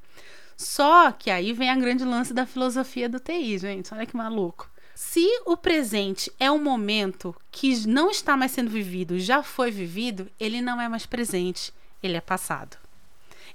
Só 0.57 1.11
que 1.11 1.31
aí 1.31 1.53
vem 1.53 1.71
a 1.71 1.77
grande 1.77 2.05
lance 2.05 2.33
da 2.33 2.47
filosofia 2.47 3.09
do 3.09 3.19
TI, 3.19 3.59
gente. 3.59 3.93
Olha 3.93 4.07
que 4.07 4.17
maluco. 4.17 4.71
Se 4.95 5.27
o 5.47 5.57
presente 5.57 6.31
é 6.39 6.51
um 6.51 6.63
momento 6.63 7.35
que 7.51 7.87
não 7.87 8.11
está 8.11 8.37
mais 8.37 8.53
sendo 8.53 8.71
vivido, 8.71 9.19
já 9.19 9.43
foi 9.43 9.71
vivido, 9.71 10.31
ele 10.39 10.61
não 10.61 10.81
é 10.81 10.89
mais 10.89 11.07
presente, 11.07 11.73
ele 12.03 12.17
é 12.17 12.21
passado. 12.21 12.77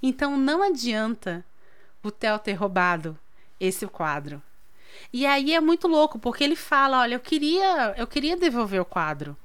Então 0.02 0.38
não 0.38 0.62
adianta 0.62 1.46
o 2.04 2.12
Theo 2.12 2.38
ter 2.40 2.54
roubado 2.54 3.18
esse 3.60 3.88
quadro. 3.88 4.42
E 5.14 5.26
aí 5.26 5.54
é 5.54 5.62
muito 5.62 5.88
louco, 5.88 6.20
porque 6.20 6.44
ele 6.44 6.56
fala, 6.56 7.02
olha, 7.02 7.16
eu 7.16 7.20
queria, 7.20 7.94
eu 7.98 8.08
queria 8.08 8.36
devolver 8.36 8.82
o 8.82 8.86
quadro, 8.86 9.38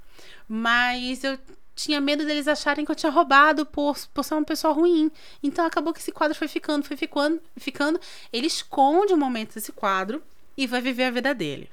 mas 0.49 1.23
eu 1.25 1.38
tinha 1.75 2.01
medo 2.01 2.25
deles 2.25 2.49
acharem 2.49 2.85
que 2.85 2.91
eu 2.91 2.97
tinha 2.97 3.11
roubado 3.11 3.65
por, 3.65 3.97
por 4.13 4.25
ser 4.25 4.35
uma 4.35 4.45
pessoa 4.45 4.73
ruim. 4.73 5.11
Então 5.43 5.65
acabou 5.65 5.93
que 5.93 6.01
esse 6.01 6.13
quadro 6.13 6.37
foi 6.37 6.49
ficando, 6.49 6.85
foi 6.85 6.97
ficando, 6.97 7.41
ficando. 7.57 8.01
Ele 8.33 8.47
esconde 8.47 9.15
um 9.15 9.19
momento 9.19 9.55
desse 9.55 9.73
quadro 9.73 10.23
e 10.57 10.67
vai 10.67 10.81
viver 10.81 11.05
a 11.05 11.11
vida 11.11 11.35
dele. 11.35 11.71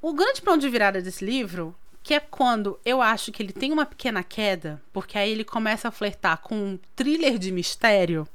O 0.00 0.12
grande 0.12 0.42
ponto 0.42 0.60
de 0.60 0.68
virada 0.68 1.00
desse 1.00 1.24
livro, 1.24 1.74
que 2.02 2.14
é 2.14 2.20
quando 2.20 2.78
eu 2.84 3.00
acho 3.00 3.32
que 3.32 3.42
ele 3.42 3.52
tem 3.52 3.72
uma 3.72 3.86
pequena 3.86 4.22
queda, 4.22 4.80
porque 4.92 5.16
aí 5.16 5.30
ele 5.30 5.44
começa 5.44 5.88
a 5.88 5.90
flertar 5.90 6.38
com 6.42 6.54
um 6.54 6.78
thriller 6.94 7.38
de 7.38 7.50
mistério, 7.50 8.28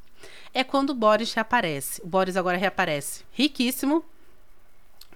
é 0.53 0.63
quando 0.63 0.89
o 0.89 0.95
Boris 0.95 1.34
reaparece. 1.34 2.01
O 2.01 2.08
Boris 2.08 2.36
agora 2.36 2.58
reaparece 2.58 3.23
riquíssimo, 3.32 4.03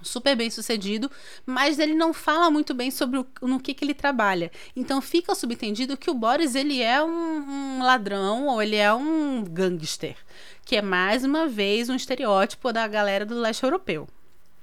super 0.04 0.36
bem 0.36 0.50
sucedido, 0.50 1.10
mas 1.46 1.80
ele 1.80 1.94
não 1.94 2.13
fala 2.13 2.50
muito 2.52 2.74
bem 2.74 2.92
sobre 2.92 3.20
o, 3.20 3.28
no 3.42 3.60
que, 3.60 3.74
que 3.74 3.84
ele 3.84 3.94
trabalha. 3.94 4.52
Então 4.76 5.02
fica 5.02 5.36
subentendido 5.36 5.98
que 5.98 6.10
o 6.10 6.13
Boris 6.13 6.56
ele 6.56 6.82
é 6.82 7.04
um, 7.04 7.78
um 7.78 7.84
ladrão 7.84 8.48
ou 8.48 8.62
ele 8.62 8.76
é 8.76 8.94
um 8.94 9.44
gangster, 9.44 10.16
que 10.66 10.76
é 10.76 10.82
mais 10.82 11.24
uma 11.24 11.48
vez 11.48 11.89
um 11.89 11.96
estereótipo 11.96 12.72
da 12.72 12.88
galera 12.88 13.26
do 13.26 13.39
leste 13.39 13.63
europeu. 13.63 14.08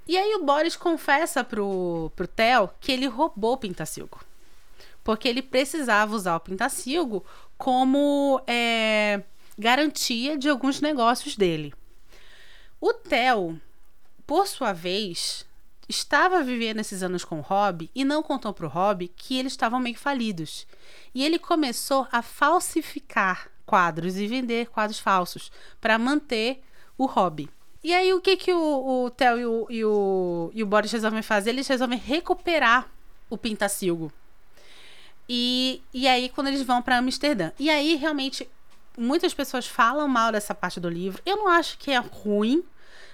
E 0.07 0.19
aí 0.19 0.35
o 0.35 0.45
Boris 0.45 0.77
confessa 0.77 1.45
pro, 1.45 2.11
pro 2.17 2.27
Theo 2.27 2.71
que 2.81 2.91
ele 2.91 3.07
roubou 3.07 3.53
o 3.53 3.59
Pintacilgo. 3.59 4.21
Porque 5.05 5.29
ele 5.29 5.41
precisava 5.41 6.15
usar 6.15 6.37
o 6.37 6.41
Pintacilgo 6.41 7.25
como 7.57 8.43
é, 8.47 9.23
garantia 9.57 10.37
de 10.37 10.49
alguns 10.49 10.81
negócios 10.81 11.37
dele. 11.37 11.73
O 12.81 12.93
Theo 12.95 13.61
por 14.31 14.47
sua 14.47 14.73
vez, 14.73 15.45
estava 15.89 16.41
vivendo 16.41 16.79
esses 16.79 17.03
anos 17.03 17.25
com 17.25 17.41
o 17.41 17.43
Rob 17.43 17.91
e 17.93 18.05
não 18.05 18.23
contou 18.23 18.53
para 18.53 18.65
o 18.65 18.69
Rob 18.69 19.09
que 19.09 19.37
eles 19.37 19.55
estavam 19.55 19.81
meio 19.81 19.99
falidos. 19.99 20.69
E 21.13 21.25
ele 21.25 21.37
começou 21.37 22.07
a 22.13 22.23
falsificar 22.23 23.51
quadros 23.67 24.17
e 24.17 24.29
vender 24.29 24.69
quadros 24.69 25.01
falsos 25.01 25.51
para 25.81 25.99
manter 25.99 26.63
o 26.97 27.07
hobby. 27.07 27.51
E 27.83 27.93
aí, 27.93 28.15
o 28.15 28.21
que, 28.21 28.37
que 28.37 28.53
o, 28.53 29.07
o 29.07 29.11
Theo 29.11 29.37
e 29.37 29.45
o, 29.45 29.67
e, 29.69 29.85
o, 29.85 30.51
e 30.55 30.63
o 30.63 30.67
Boris 30.67 30.93
resolvem 30.93 31.23
fazer? 31.23 31.51
Eles 31.51 31.67
resolvem 31.67 31.99
recuperar 31.99 32.89
o 33.29 33.37
Pintacilgo. 33.37 34.13
E, 35.29 35.83
e 35.93 36.07
aí, 36.07 36.29
quando 36.29 36.47
eles 36.47 36.63
vão 36.63 36.81
para 36.81 36.99
Amsterdã. 36.99 37.51
E 37.59 37.69
aí, 37.69 37.97
realmente, 37.97 38.49
muitas 38.97 39.35
pessoas 39.35 39.67
falam 39.67 40.07
mal 40.07 40.31
dessa 40.31 40.55
parte 40.55 40.79
do 40.79 40.89
livro. 40.89 41.21
Eu 41.27 41.37
não 41.37 41.49
acho 41.49 41.77
que 41.79 41.91
é 41.91 41.99
ruim, 41.99 42.63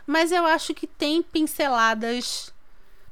mas 0.07 0.31
eu 0.33 0.47
acho 0.47 0.73
que 0.75 0.87
tem 0.87 1.23
pinceladas 1.23 2.55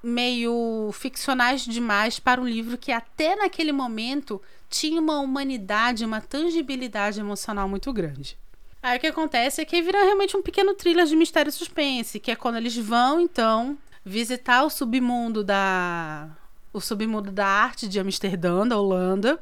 meio 0.02 0.90
ficcionais 0.92 1.64
demais 1.64 2.18
para 2.18 2.40
um 2.40 2.46
livro 2.46 2.76
que 2.76 2.92
até 2.92 3.34
naquele 3.34 3.72
momento 3.72 4.40
tinha 4.68 5.00
uma 5.00 5.18
humanidade, 5.20 6.04
uma 6.04 6.20
tangibilidade 6.20 7.18
emocional 7.18 7.68
muito 7.68 7.92
grande. 7.92 8.36
Aí 8.82 8.98
o 8.98 9.00
que 9.00 9.06
acontece 9.06 9.62
é 9.62 9.64
que 9.64 9.80
vira 9.80 10.04
realmente 10.04 10.36
um 10.36 10.42
pequeno 10.42 10.74
thriller 10.74 11.06
de 11.06 11.16
mistério 11.16 11.48
e 11.48 11.52
suspense, 11.52 12.20
que 12.20 12.30
é 12.30 12.36
quando 12.36 12.56
eles 12.56 12.76
vão 12.76 13.18
então 13.18 13.78
visitar 14.04 14.62
o 14.62 14.68
submundo 14.68 15.42
da 15.42 16.28
o 16.70 16.80
submundo 16.80 17.30
da 17.30 17.46
arte 17.46 17.88
de 17.88 17.98
Amsterdã, 17.98 18.66
da 18.66 18.76
Holanda. 18.76 19.40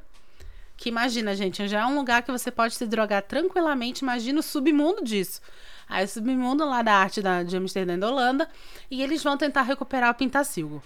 Que 0.76 0.88
imagina, 0.88 1.34
gente, 1.34 1.66
já 1.66 1.80
é 1.80 1.86
um 1.86 1.96
lugar 1.96 2.22
que 2.22 2.30
você 2.30 2.50
pode 2.50 2.74
se 2.74 2.86
drogar 2.86 3.22
tranquilamente, 3.22 4.02
imagina 4.02 4.38
o 4.38 4.42
submundo 4.42 5.02
disso. 5.02 5.40
Aí 5.88 6.04
o 6.04 6.08
submundo 6.08 6.64
lá 6.64 6.82
da 6.82 6.94
arte 6.94 7.20
da, 7.20 7.42
de 7.42 7.56
Amsterdã 7.56 7.98
da 7.98 8.08
Holanda 8.08 8.48
e 8.90 9.02
eles 9.02 9.22
vão 9.22 9.36
tentar 9.36 9.62
recuperar 9.62 10.10
o 10.10 10.14
Pintacilgo. 10.14 10.82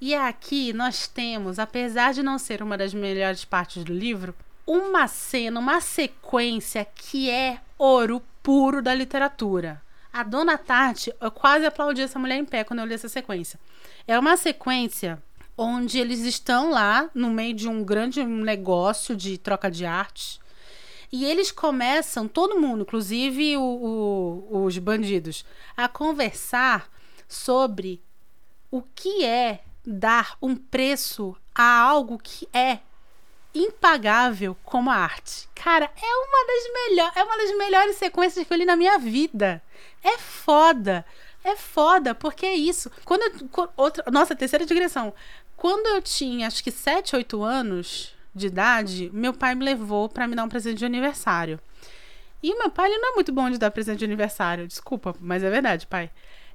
E 0.00 0.14
aqui 0.14 0.72
nós 0.72 1.06
temos, 1.06 1.58
apesar 1.58 2.14
de 2.14 2.22
não 2.22 2.38
ser 2.38 2.62
uma 2.62 2.76
das 2.76 2.94
melhores 2.94 3.44
partes 3.44 3.84
do 3.84 3.92
livro, 3.92 4.34
uma 4.66 5.06
cena, 5.08 5.60
uma 5.60 5.80
sequência 5.80 6.86
que 6.94 7.28
é 7.30 7.60
ouro 7.76 8.22
puro 8.42 8.82
da 8.82 8.94
literatura. 8.94 9.82
A 10.12 10.22
Dona 10.22 10.58
Tati, 10.58 11.12
eu 11.20 11.30
quase 11.30 11.66
aplaudi 11.66 12.02
essa 12.02 12.18
mulher 12.18 12.36
em 12.36 12.44
pé 12.44 12.64
quando 12.64 12.80
eu 12.80 12.86
li 12.86 12.94
essa 12.94 13.08
sequência. 13.08 13.60
É 14.06 14.18
uma 14.18 14.36
sequência 14.36 15.22
onde 15.56 15.98
eles 15.98 16.20
estão 16.20 16.70
lá 16.70 17.10
no 17.14 17.30
meio 17.30 17.54
de 17.54 17.68
um 17.68 17.84
grande 17.84 18.24
negócio 18.24 19.14
de 19.14 19.36
troca 19.36 19.70
de 19.70 19.84
artes 19.84 20.40
e 21.12 21.24
eles 21.24 21.50
começam, 21.50 22.28
todo 22.28 22.60
mundo, 22.60 22.82
inclusive 22.82 23.56
o, 23.56 23.62
o, 23.62 24.64
os 24.64 24.78
bandidos, 24.78 25.44
a 25.76 25.88
conversar 25.88 26.88
sobre 27.28 28.02
o 28.70 28.82
que 28.82 29.24
é 29.24 29.60
dar 29.84 30.36
um 30.40 30.54
preço 30.54 31.36
a 31.54 31.80
algo 31.80 32.18
que 32.18 32.48
é 32.52 32.78
impagável 33.54 34.56
como 34.62 34.90
a 34.90 34.94
arte. 34.94 35.48
Cara, 35.54 35.90
é 36.00 36.16
uma 36.16 36.46
das 36.46 36.72
melhores, 36.72 37.16
é 37.16 37.24
uma 37.24 37.36
das 37.36 37.56
melhores 37.56 37.96
sequências 37.96 38.46
que 38.46 38.52
eu 38.52 38.56
li 38.56 38.64
na 38.64 38.76
minha 38.76 38.98
vida. 38.98 39.62
É 40.02 40.16
foda. 40.18 41.04
É 41.42 41.56
foda, 41.56 42.14
porque 42.14 42.46
é 42.46 42.54
isso. 42.54 42.90
Quando 43.04 43.22
eu, 43.22 43.68
outra, 43.76 44.04
nossa, 44.10 44.36
terceira 44.36 44.66
digressão. 44.66 45.12
Quando 45.56 45.86
eu 45.88 46.00
tinha 46.00 46.46
acho 46.46 46.62
que 46.62 46.70
7, 46.70 47.16
8 47.16 47.42
anos, 47.42 48.14
de 48.34 48.46
idade, 48.46 49.10
meu 49.12 49.32
pai 49.32 49.54
me 49.54 49.64
levou 49.64 50.08
para 50.08 50.26
me 50.26 50.34
dar 50.34 50.44
um 50.44 50.48
presente 50.48 50.78
de 50.78 50.84
aniversário. 50.84 51.60
E 52.42 52.54
meu 52.54 52.70
pai 52.70 52.88
ele 52.88 52.98
não 52.98 53.12
é 53.12 53.14
muito 53.14 53.32
bom 53.32 53.50
de 53.50 53.58
dar 53.58 53.70
presente 53.70 53.98
de 53.98 54.04
aniversário, 54.04 54.66
desculpa, 54.66 55.14
mas 55.20 55.42
é 55.42 55.50
verdade, 55.50 55.86
pai. 55.86 56.10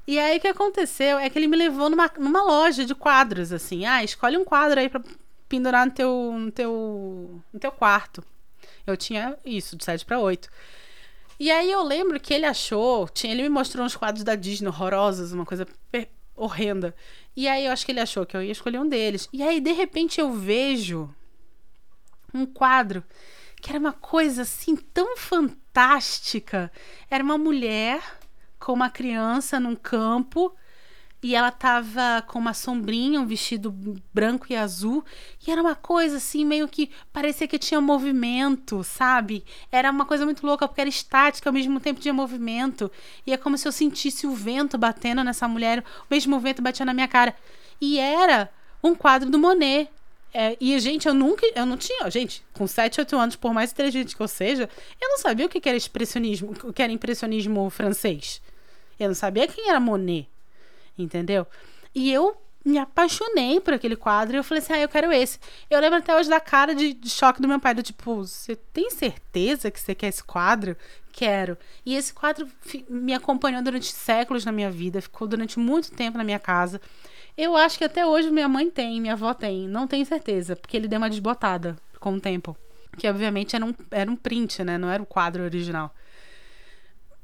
E 0.07 0.19
aí 0.19 0.37
o 0.37 0.41
que 0.41 0.47
aconteceu 0.47 1.17
é 1.17 1.29
que 1.29 1.37
ele 1.37 1.47
me 1.47 1.57
levou 1.57 1.89
numa, 1.89 2.11
numa 2.17 2.43
loja 2.43 2.85
de 2.85 2.93
quadros, 2.93 3.51
assim. 3.51 3.85
Ah, 3.85 4.03
escolhe 4.03 4.37
um 4.37 4.45
quadro 4.45 4.79
aí 4.79 4.87
pra 4.87 5.01
pendurar 5.49 5.85
no 5.85 5.91
teu, 5.91 6.33
no 6.37 6.51
teu, 6.51 7.41
no 7.51 7.59
teu 7.59 7.71
quarto. 7.71 8.23
Eu 8.85 8.95
tinha 8.95 9.35
isso, 9.43 9.75
de 9.75 9.83
7 9.83 10.05
para 10.05 10.19
8. 10.19 10.47
E 11.39 11.51
aí 11.51 11.71
eu 11.71 11.83
lembro 11.83 12.19
que 12.19 12.33
ele 12.33 12.45
achou, 12.45 13.09
tinha, 13.09 13.33
ele 13.33 13.43
me 13.43 13.49
mostrou 13.49 13.85
uns 13.85 13.95
quadros 13.95 14.23
da 14.23 14.35
Disney 14.35 14.69
horrorosos, 14.69 15.33
uma 15.33 15.45
coisa 15.45 15.67
horrenda. 16.35 16.95
E 17.35 17.47
aí 17.47 17.65
eu 17.65 17.71
acho 17.71 17.85
que 17.85 17.91
ele 17.91 17.99
achou 17.99 18.25
que 18.25 18.37
eu 18.37 18.43
ia 18.43 18.51
escolher 18.51 18.79
um 18.79 18.87
deles. 18.87 19.27
E 19.33 19.41
aí 19.43 19.59
de 19.59 19.71
repente 19.71 20.19
eu 20.21 20.31
vejo 20.31 21.13
um 22.37 22.45
quadro 22.45 23.03
que 23.65 23.71
era 23.71 23.79
uma 23.79 23.93
coisa 23.93 24.43
assim 24.43 24.75
tão 24.75 25.17
fantástica. 25.17 26.71
Era 27.09 27.23
uma 27.23 27.35
mulher 27.35 27.99
com 28.59 28.73
uma 28.73 28.91
criança 28.91 29.59
num 29.59 29.75
campo 29.75 30.55
e 31.23 31.33
ela 31.33 31.49
tava 31.49 32.23
com 32.27 32.37
uma 32.37 32.53
sombrinha, 32.53 33.19
um 33.19 33.25
vestido 33.25 33.71
branco 34.13 34.45
e 34.51 34.55
azul, 34.55 35.03
e 35.45 35.49
era 35.49 35.59
uma 35.59 35.73
coisa 35.73 36.17
assim, 36.17 36.45
meio 36.45 36.67
que 36.67 36.91
parecia 37.11 37.47
que 37.47 37.57
tinha 37.57 37.81
movimento, 37.81 38.83
sabe? 38.83 39.43
Era 39.71 39.89
uma 39.89 40.05
coisa 40.05 40.23
muito 40.25 40.45
louca, 40.45 40.67
porque 40.67 40.81
era 40.81 40.89
estática, 40.89 41.49
ao 41.49 41.53
mesmo 41.53 41.79
tempo 41.79 41.99
tinha 41.99 42.13
movimento, 42.13 42.91
e 43.25 43.33
é 43.33 43.37
como 43.37 43.57
se 43.57 43.67
eu 43.67 43.71
sentisse 43.71 44.27
o 44.27 44.35
vento 44.35 44.77
batendo 44.77 45.23
nessa 45.23 45.47
mulher, 45.47 45.79
o 45.79 46.05
mesmo 46.11 46.39
vento 46.39 46.61
batia 46.61 46.85
na 46.85 46.93
minha 46.93 47.07
cara. 47.07 47.35
E 47.81 47.97
era 47.97 48.51
um 48.83 48.93
quadro 48.93 49.27
do 49.27 49.39
Monet. 49.39 49.89
É, 50.37 50.57
e, 50.59 50.77
gente, 50.81 51.07
eu 51.07 51.13
nunca. 51.13 51.47
Eu 51.55 51.65
não 51.65 51.77
tinha. 51.77 52.11
Gente, 52.11 52.43
com 52.51 52.67
7, 52.67 52.99
8 52.99 53.17
anos, 53.17 53.35
por 53.37 53.53
mais 53.53 53.71
inteligente 53.71 54.13
que 54.13 54.21
eu 54.21 54.27
seja, 54.27 54.69
eu 55.01 55.09
não 55.09 55.17
sabia 55.17 55.45
o 55.45 55.49
que 55.49 55.67
era 55.67 55.77
expressionismo, 55.77 56.53
o 56.65 56.73
que 56.73 56.83
era 56.83 56.91
impressionismo 56.91 57.69
francês. 57.69 58.41
Eu 58.99 59.07
não 59.07 59.15
sabia 59.15 59.47
quem 59.47 59.69
era 59.69 59.79
Monet. 59.79 60.27
Entendeu? 60.97 61.47
E 61.93 62.11
eu 62.11 62.35
me 62.65 62.77
apaixonei 62.77 63.61
por 63.61 63.75
aquele 63.75 63.95
quadro 63.95 64.35
e 64.35 64.39
eu 64.39 64.43
falei 64.43 64.61
assim: 64.61 64.73
ah, 64.73 64.79
eu 64.81 64.89
quero 64.89 65.09
esse. 65.09 65.39
Eu 65.69 65.79
lembro 65.79 65.99
até 65.99 66.13
hoje 66.13 66.29
da 66.29 66.41
cara 66.41 66.75
de, 66.75 66.93
de 66.93 67.09
choque 67.09 67.41
do 67.41 67.47
meu 67.47 67.59
pai, 67.59 67.73
do 67.73 67.81
tipo, 67.81 68.15
você 68.15 68.57
tem 68.57 68.89
certeza 68.89 69.71
que 69.71 69.79
você 69.79 69.95
quer 69.95 70.07
esse 70.07 70.23
quadro? 70.23 70.75
Quero. 71.13 71.57
E 71.85 71.95
esse 71.95 72.13
quadro 72.13 72.45
me 72.89 73.13
acompanhou 73.13 73.63
durante 73.63 73.93
séculos 73.93 74.43
na 74.43 74.51
minha 74.51 74.69
vida, 74.69 75.01
ficou 75.01 75.29
durante 75.29 75.57
muito 75.57 75.91
tempo 75.91 76.17
na 76.17 76.25
minha 76.25 76.39
casa. 76.39 76.81
Eu 77.37 77.55
acho 77.55 77.77
que 77.77 77.83
até 77.83 78.05
hoje 78.05 78.31
minha 78.31 78.47
mãe 78.47 78.69
tem, 78.69 79.01
minha 79.01 79.13
avó 79.13 79.33
tem. 79.33 79.67
Não 79.67 79.87
tenho 79.87 80.05
certeza, 80.05 80.55
porque 80.55 80.77
ele 80.77 80.87
deu 80.87 80.97
uma 80.97 81.09
desbotada 81.09 81.75
com 81.99 82.13
o 82.13 82.21
tempo. 82.21 82.55
Que 82.97 83.09
obviamente 83.09 83.55
era 83.55 83.65
um, 83.65 83.73
era 83.91 84.09
um 84.09 84.15
print, 84.15 84.63
né? 84.63 84.77
Não 84.77 84.89
era 84.89 85.03
o 85.03 85.05
quadro 85.05 85.43
original. 85.43 85.93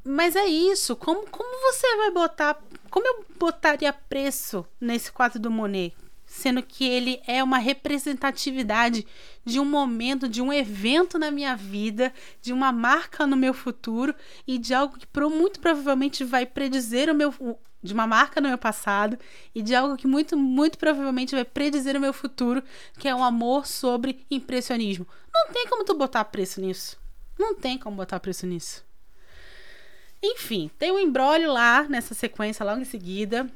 Mas 0.03 0.35
é 0.35 0.45
isso. 0.45 0.95
Como, 0.95 1.27
como 1.27 1.71
você 1.71 1.95
vai 1.97 2.11
botar. 2.11 2.61
Como 2.89 3.07
eu 3.07 3.25
botaria 3.39 3.93
preço 3.93 4.65
nesse 4.79 5.11
quadro 5.11 5.39
do 5.39 5.49
Monet? 5.49 5.95
Sendo 6.33 6.63
que 6.63 6.87
ele 6.87 7.21
é 7.27 7.43
uma 7.43 7.57
representatividade 7.57 9.05
de 9.43 9.59
um 9.59 9.65
momento, 9.65 10.29
de 10.29 10.41
um 10.41 10.51
evento 10.51 11.19
na 11.19 11.29
minha 11.29 11.57
vida, 11.57 12.13
de 12.41 12.53
uma 12.53 12.71
marca 12.71 13.27
no 13.27 13.35
meu 13.35 13.53
futuro 13.53 14.15
e 14.47 14.57
de 14.57 14.73
algo 14.73 14.97
que 14.97 15.05
muito 15.29 15.59
provavelmente 15.59 16.23
vai 16.23 16.45
predizer 16.45 17.09
o 17.09 17.13
meu, 17.13 17.33
de 17.83 17.93
uma 17.93 18.07
marca 18.07 18.39
no 18.39 18.47
meu 18.47 18.57
passado 18.57 19.19
e 19.53 19.61
de 19.61 19.75
algo 19.75 19.97
que 19.97 20.07
muito, 20.07 20.37
muito 20.37 20.77
provavelmente 20.77 21.35
vai 21.35 21.43
predizer 21.43 21.97
o 21.97 21.99
meu 21.99 22.13
futuro, 22.13 22.63
que 22.97 23.09
é 23.09 23.13
um 23.13 23.25
amor 23.25 23.67
sobre 23.67 24.25
impressionismo. 24.31 25.05
Não 25.33 25.51
tem 25.51 25.67
como 25.67 25.83
tu 25.83 25.93
botar 25.95 26.23
preço 26.23 26.61
nisso. 26.61 26.97
Não 27.37 27.55
tem 27.55 27.77
como 27.77 27.97
botar 27.97 28.21
preço 28.21 28.47
nisso. 28.47 28.85
Enfim, 30.23 30.71
tem 30.79 30.93
um 30.93 30.99
embrólio 30.99 31.51
lá 31.51 31.83
nessa 31.83 32.13
sequência 32.13 32.65
logo 32.65 32.79
em 32.79 32.85
seguida. 32.85 33.51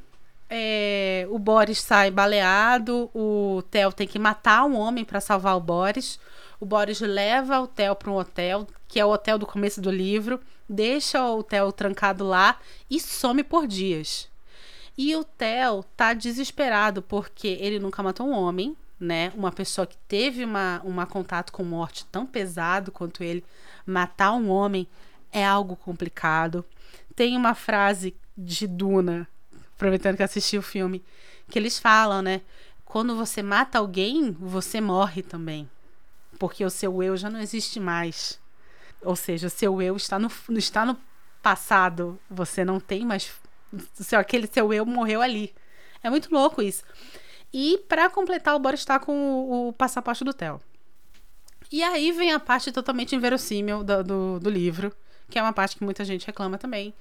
É, 0.49 1.27
o 1.29 1.39
Boris 1.39 1.81
sai 1.81 2.11
baleado, 2.11 3.09
o 3.13 3.63
Theo 3.71 3.91
tem 3.91 4.07
que 4.07 4.19
matar 4.19 4.65
um 4.65 4.75
homem 4.75 5.03
para 5.03 5.19
salvar 5.19 5.57
o 5.57 5.61
Boris. 5.61 6.19
O 6.59 6.65
Boris 6.65 6.99
leva 7.01 7.59
o 7.59 7.67
Theo 7.67 7.95
para 7.95 8.11
um 8.11 8.15
hotel, 8.15 8.67
que 8.87 8.99
é 8.99 9.05
o 9.05 9.09
hotel 9.09 9.37
do 9.37 9.45
começo 9.45 9.81
do 9.81 9.91
livro 9.91 10.39
deixa 10.67 11.23
o 11.29 11.43
Theo 11.43 11.71
trancado 11.71 12.25
lá 12.25 12.59
e 12.89 12.99
some 12.99 13.43
por 13.43 13.67
dias. 13.67 14.27
E 14.97 15.15
o 15.15 15.23
Theo 15.23 15.83
tá 15.95 16.13
desesperado 16.13 17.01
porque 17.01 17.47
ele 17.47 17.79
nunca 17.79 18.01
matou 18.01 18.27
um 18.27 18.33
homem, 18.33 18.75
né? 18.99 19.31
Uma 19.35 19.51
pessoa 19.51 19.85
que 19.85 19.97
teve 20.07 20.43
uma, 20.43 20.81
uma 20.83 21.05
contato 21.05 21.51
com 21.51 21.63
morte 21.63 22.05
tão 22.05 22.25
pesado 22.25 22.91
quanto 22.91 23.23
ele. 23.23 23.43
Matar 23.85 24.31
um 24.33 24.49
homem 24.49 24.87
é 25.31 25.45
algo 25.45 25.75
complicado. 25.75 26.63
Tem 27.13 27.35
uma 27.35 27.53
frase 27.53 28.15
de 28.37 28.67
Duna, 28.67 29.27
aproveitando 29.75 30.17
que 30.17 30.23
assisti 30.23 30.57
o 30.57 30.61
filme, 30.61 31.03
que 31.49 31.59
eles 31.59 31.77
falam, 31.77 32.21
né? 32.21 32.41
Quando 32.83 33.15
você 33.15 33.43
mata 33.43 33.77
alguém, 33.79 34.31
você 34.31 34.79
morre 34.79 35.21
também. 35.21 35.69
Porque 36.39 36.63
o 36.63 36.69
seu 36.69 37.01
eu 37.03 37.17
já 37.17 37.29
não 37.29 37.39
existe 37.39 37.79
mais. 37.79 38.39
Ou 39.01 39.15
seja, 39.15 39.49
seu 39.49 39.81
eu 39.81 39.95
está 39.95 40.17
no, 40.17 40.31
está 40.51 40.85
no 40.85 40.97
passado. 41.41 42.19
Você 42.29 42.63
não 42.63 42.79
tem 42.79 43.05
mais. 43.05 43.33
Seu, 43.93 44.19
aquele 44.19 44.47
seu 44.47 44.73
eu 44.73 44.85
morreu 44.85 45.21
ali. 45.21 45.53
É 46.01 46.09
muito 46.09 46.33
louco 46.33 46.61
isso. 46.61 46.83
E 47.53 47.77
para 47.89 48.09
completar, 48.09 48.55
o 48.55 48.59
Boris 48.59 48.81
está 48.81 48.99
com 48.99 49.13
o, 49.13 49.69
o, 49.69 49.73
passaporte 49.73 50.23
do 50.23 50.33
Theo. 50.33 50.61
E 51.71 51.83
aí 51.83 52.11
vem 52.11 52.31
a 52.31 52.39
parte 52.39 52.71
totalmente 52.71 53.15
inverossímil 53.15 53.83
do, 53.83 54.03
do, 54.03 54.39
do 54.39 54.49
livro, 54.49 54.95
que 55.29 55.39
é 55.39 55.41
uma 55.41 55.53
parte 55.53 55.77
que 55.77 55.83
muita 55.83 56.05
gente 56.05 56.27
reclama 56.27 56.57
também. 56.57 56.93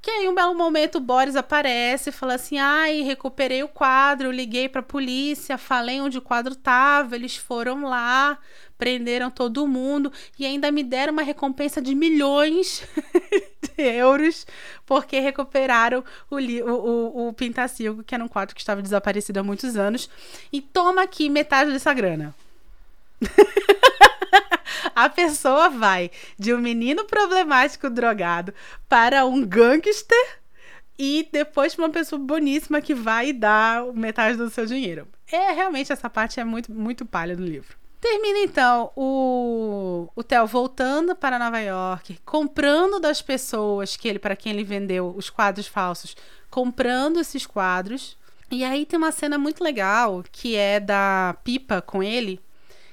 Que 0.00 0.10
aí, 0.10 0.28
um 0.28 0.34
belo 0.34 0.54
momento, 0.54 0.96
o 0.96 1.00
Boris 1.00 1.34
aparece 1.34 2.10
e 2.10 2.12
fala 2.12 2.34
assim: 2.34 2.58
ai, 2.58 3.00
recuperei 3.02 3.62
o 3.62 3.68
quadro, 3.68 4.30
liguei 4.30 4.68
pra 4.68 4.82
polícia, 4.82 5.58
falei 5.58 6.00
onde 6.00 6.18
o 6.18 6.22
quadro 6.22 6.54
tava, 6.54 7.16
eles 7.16 7.36
foram 7.36 7.84
lá, 7.84 8.38
prenderam 8.76 9.30
todo 9.30 9.66
mundo 9.66 10.12
e 10.38 10.46
ainda 10.46 10.70
me 10.70 10.84
deram 10.84 11.12
uma 11.12 11.22
recompensa 11.22 11.82
de 11.82 11.94
milhões 11.96 12.86
de 13.76 13.82
euros 13.82 14.46
porque 14.86 15.18
recuperaram 15.18 16.04
o, 16.30 16.36
o, 16.36 16.70
o, 16.70 17.28
o 17.28 17.32
Pintacilgo, 17.32 18.04
que 18.04 18.14
era 18.14 18.24
um 18.24 18.28
quadro 18.28 18.54
que 18.54 18.60
estava 18.60 18.80
desaparecido 18.80 19.40
há 19.40 19.42
muitos 19.42 19.76
anos. 19.76 20.08
E 20.52 20.60
toma 20.60 21.02
aqui 21.02 21.28
metade 21.28 21.72
dessa 21.72 21.92
grana. 21.92 22.34
a 24.94 25.08
pessoa 25.08 25.68
vai 25.68 26.10
de 26.38 26.52
um 26.52 26.58
menino 26.58 27.04
problemático 27.04 27.88
drogado 27.90 28.52
para 28.88 29.24
um 29.26 29.44
gangster 29.44 30.38
e 30.98 31.28
depois 31.30 31.76
uma 31.78 31.90
pessoa 31.90 32.20
boníssima 32.20 32.80
que 32.80 32.94
vai 32.94 33.32
dar 33.32 33.84
metade 33.92 34.36
do 34.36 34.50
seu 34.50 34.66
dinheiro. 34.66 35.06
É 35.30 35.52
realmente 35.52 35.92
essa 35.92 36.10
parte 36.10 36.40
é 36.40 36.44
muito 36.44 36.72
muito 36.72 37.06
palha 37.06 37.36
do 37.36 37.44
livro. 37.44 37.76
Termina 38.00 38.38
então 38.38 38.92
o, 38.94 40.08
o 40.14 40.22
Theo 40.22 40.46
voltando 40.46 41.16
para 41.16 41.38
Nova 41.38 41.58
York, 41.58 42.18
comprando 42.24 43.00
das 43.00 43.20
pessoas 43.20 43.96
que 43.96 44.06
ele 44.06 44.20
para 44.20 44.36
quem 44.36 44.52
ele 44.52 44.62
vendeu 44.62 45.12
os 45.16 45.28
quadros 45.28 45.66
falsos, 45.66 46.16
comprando 46.48 47.18
esses 47.18 47.44
quadros. 47.44 48.16
E 48.50 48.64
aí 48.64 48.86
tem 48.86 48.96
uma 48.96 49.12
cena 49.12 49.36
muito 49.36 49.62
legal 49.62 50.24
que 50.30 50.54
é 50.54 50.78
da 50.78 51.36
Pipa 51.42 51.82
com 51.82 52.02
ele, 52.02 52.40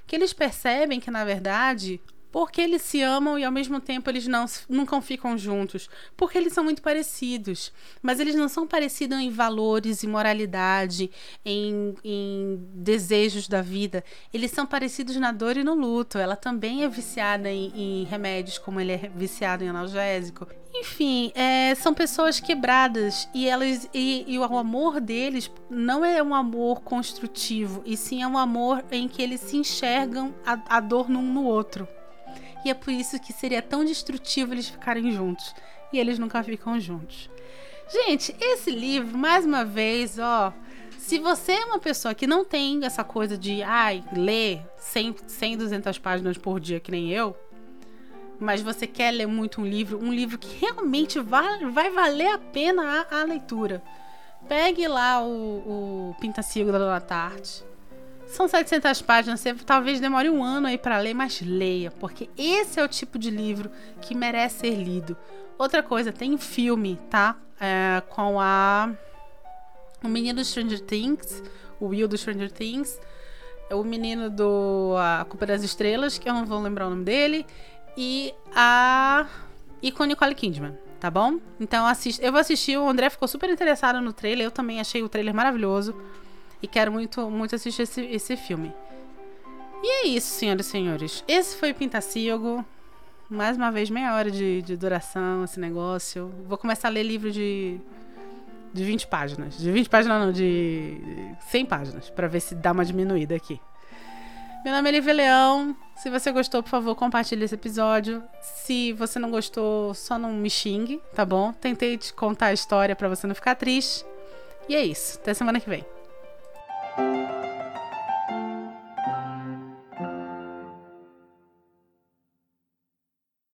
que 0.05 0.15
eles 0.15 0.33
percebem 0.33 0.99
que, 0.99 1.11
na 1.11 1.25
verdade, 1.25 1.99
porque 2.35 2.59
eles 2.59 2.81
se 2.81 3.01
amam 3.01 3.39
e 3.39 3.45
ao 3.45 3.51
mesmo 3.51 3.79
tempo 3.79 4.09
eles 4.09 4.27
não 4.27 4.43
nunca 4.67 4.99
ficam 4.99 5.37
juntos, 5.37 5.89
porque 6.17 6.37
eles 6.37 6.51
são 6.51 6.65
muito 6.65 6.81
parecidos, 6.81 7.71
mas 8.01 8.19
eles 8.19 8.35
não 8.35 8.49
são 8.49 8.67
parecidos 8.67 9.17
em 9.17 9.29
valores 9.29 10.03
e 10.03 10.07
moralidade, 10.07 11.09
em, 11.45 11.95
em 12.03 12.59
desejos 12.73 13.47
da 13.47 13.61
vida. 13.61 14.03
Eles 14.33 14.51
são 14.51 14.65
parecidos 14.65 15.15
na 15.15 15.31
dor 15.31 15.55
e 15.55 15.63
no 15.63 15.73
luto. 15.73 16.17
Ela 16.17 16.35
também 16.35 16.83
é 16.83 16.89
viciada 16.89 17.49
em, 17.49 17.71
em 17.73 18.03
remédios, 18.03 18.57
como 18.57 18.81
ele 18.81 18.91
é 18.91 19.09
viciado 19.15 19.63
em 19.63 19.69
analgésico. 19.69 20.45
Enfim, 20.73 21.31
é, 21.35 21.73
são 21.75 21.93
pessoas 21.93 22.41
quebradas 22.41 23.29
e 23.33 23.47
elas 23.47 23.89
e, 23.93 24.25
e, 24.27 24.37
o 24.37 24.43
amor 24.43 24.99
deles 24.99 25.49
não 25.69 26.03
é 26.03 26.21
um 26.21 26.35
amor 26.35 26.81
construtivo, 26.81 27.81
e 27.85 27.95
sim 27.95 28.21
é 28.21 28.27
um 28.27 28.37
amor 28.37 28.83
em 28.91 29.07
que 29.07 29.21
eles 29.21 29.39
se 29.39 29.55
enxergam 29.55 30.35
a, 30.45 30.77
a 30.77 30.79
dor 30.81 31.09
num 31.09 31.21
no 31.21 31.45
outro. 31.45 31.87
E 32.65 32.69
é 32.71 32.73
por 32.73 32.91
isso 32.91 33.19
que 33.19 33.31
seria 33.31 33.61
tão 33.61 33.85
destrutivo 33.85 34.53
eles 34.53 34.67
ficarem 34.67 35.11
juntos. 35.11 35.53
E 35.93 35.99
eles 35.99 36.17
nunca 36.17 36.41
ficam 36.43 36.79
juntos. 36.79 37.29
Gente, 37.87 38.35
esse 38.41 38.71
livro, 38.71 39.15
mais 39.15 39.45
uma 39.45 39.63
vez, 39.63 40.17
ó. 40.17 40.51
Se 40.97 41.19
você 41.19 41.51
é 41.51 41.65
uma 41.65 41.77
pessoa 41.77 42.15
que 42.15 42.25
não 42.25 42.43
tem 42.43 42.83
essa 42.83 43.03
coisa 43.03 43.37
de, 43.37 43.61
ai, 43.61 44.03
ler 44.11 44.65
100, 44.79 45.15
100 45.27 45.57
200 45.57 45.99
páginas 45.99 46.37
por 46.39 46.59
dia, 46.59 46.79
que 46.79 46.89
nem 46.89 47.11
eu, 47.11 47.37
mas 48.39 48.63
você 48.63 48.87
quer 48.87 49.11
ler 49.11 49.27
muito 49.27 49.61
um 49.61 49.65
livro, 49.65 50.03
um 50.03 50.11
livro 50.11 50.39
que 50.39 50.57
realmente 50.57 51.19
vai, 51.19 51.63
vai 51.65 51.91
valer 51.91 52.33
a 52.33 52.39
pena 52.39 53.05
a, 53.11 53.21
a 53.21 53.23
leitura. 53.23 53.83
Pegue 54.47 54.87
lá 54.87 55.23
o, 55.23 56.09
o 56.09 56.15
Pintacilgo 56.19 56.71
da 56.71 56.79
Dona 56.79 56.99
Tarte 56.99 57.63
são 58.27 58.47
700 58.47 59.01
páginas, 59.01 59.39
você 59.39 59.53
talvez 59.53 59.99
demore 59.99 60.29
um 60.29 60.43
ano 60.43 60.67
aí 60.67 60.77
para 60.77 60.97
ler, 60.97 61.13
mas 61.13 61.41
leia, 61.41 61.91
porque 61.91 62.29
esse 62.37 62.79
é 62.79 62.83
o 62.83 62.87
tipo 62.87 63.17
de 63.19 63.29
livro 63.29 63.71
que 64.01 64.15
merece 64.15 64.59
ser 64.59 64.75
lido. 64.75 65.15
Outra 65.57 65.81
coisa, 65.81 66.11
tem 66.11 66.37
filme, 66.37 66.99
tá? 67.09 67.37
É, 67.59 68.01
com 68.09 68.39
a 68.39 68.91
o 70.03 70.07
menino 70.07 70.39
do 70.39 70.45
Stranger 70.45 70.81
Things, 70.81 71.41
o 71.79 71.87
Will 71.87 72.07
do 72.07 72.17
Stranger 72.17 72.51
Things, 72.51 72.99
o 73.71 73.83
menino 73.83 74.29
do 74.29 74.95
A 74.97 75.25
Culpa 75.25 75.45
das 75.45 75.63
Estrelas, 75.63 76.17
que 76.17 76.29
eu 76.29 76.33
não 76.33 76.45
vou 76.45 76.61
lembrar 76.61 76.87
o 76.87 76.89
nome 76.89 77.03
dele, 77.03 77.45
e 77.97 78.33
a 78.53 79.25
e 79.81 79.91
com 79.91 80.03
Nicole 80.03 80.35
Kidman, 80.35 80.77
tá 80.99 81.09
bom? 81.09 81.39
Então 81.59 81.85
assiste, 81.85 82.23
eu 82.23 82.31
vou 82.31 82.41
assistir, 82.41 82.77
o 82.77 82.87
André 82.87 83.09
ficou 83.09 83.27
super 83.27 83.49
interessado 83.49 84.01
no 84.01 84.13
trailer, 84.13 84.45
eu 84.45 84.51
também 84.51 84.79
achei 84.79 85.03
o 85.03 85.09
trailer 85.09 85.33
maravilhoso. 85.33 85.95
E 86.61 86.67
quero 86.67 86.91
muito, 86.91 87.29
muito 87.29 87.55
assistir 87.55 87.83
esse, 87.83 88.01
esse 88.01 88.37
filme. 88.37 88.73
E 89.83 89.87
é 89.87 90.07
isso, 90.07 90.27
senhoras 90.27 90.65
e 90.65 90.69
senhores. 90.69 91.23
Esse 91.27 91.57
foi 91.57 91.73
Pintacíogo. 91.73 92.65
Mais 93.29 93.57
uma 93.57 93.71
vez, 93.71 93.89
meia 93.89 94.15
hora 94.15 94.29
de, 94.29 94.61
de 94.61 94.77
duração 94.77 95.43
esse 95.43 95.59
negócio. 95.59 96.31
Vou 96.47 96.57
começar 96.57 96.87
a 96.87 96.91
ler 96.91 97.03
livro 97.03 97.31
de, 97.31 97.79
de 98.73 98.83
20 98.83 99.07
páginas. 99.07 99.57
De 99.57 99.71
20 99.71 99.89
páginas 99.89 100.25
não, 100.25 100.31
de 100.31 100.97
100 101.49 101.65
páginas, 101.65 102.09
para 102.09 102.27
ver 102.27 102.39
se 102.39 102.55
dá 102.55 102.71
uma 102.71 102.85
diminuída 102.85 103.35
aqui. 103.35 103.59
Meu 104.63 104.73
nome 104.73 104.89
é 104.89 104.91
Lívia 104.93 105.13
Leão. 105.13 105.75
Se 105.95 106.09
você 106.09 106.31
gostou, 106.31 106.63
por 106.63 106.69
favor, 106.69 106.95
compartilhe 106.95 107.45
esse 107.45 107.53
episódio. 107.53 108.23
Se 108.41 108.93
você 108.93 109.19
não 109.19 109.29
gostou, 109.29 109.93
só 109.93 110.17
não 110.17 110.33
me 110.33 110.49
xingue, 110.49 110.99
tá 111.13 111.23
bom? 111.23 111.53
Tentei 111.53 111.97
te 111.97 112.11
contar 112.11 112.47
a 112.47 112.53
história 112.53 112.95
para 112.95 113.07
você 113.07 113.27
não 113.27 113.35
ficar 113.35 113.53
triste. 113.53 114.03
E 114.67 114.75
é 114.75 114.83
isso. 114.83 115.19
Até 115.19 115.35
semana 115.35 115.59
que 115.59 115.69
vem. 115.69 115.85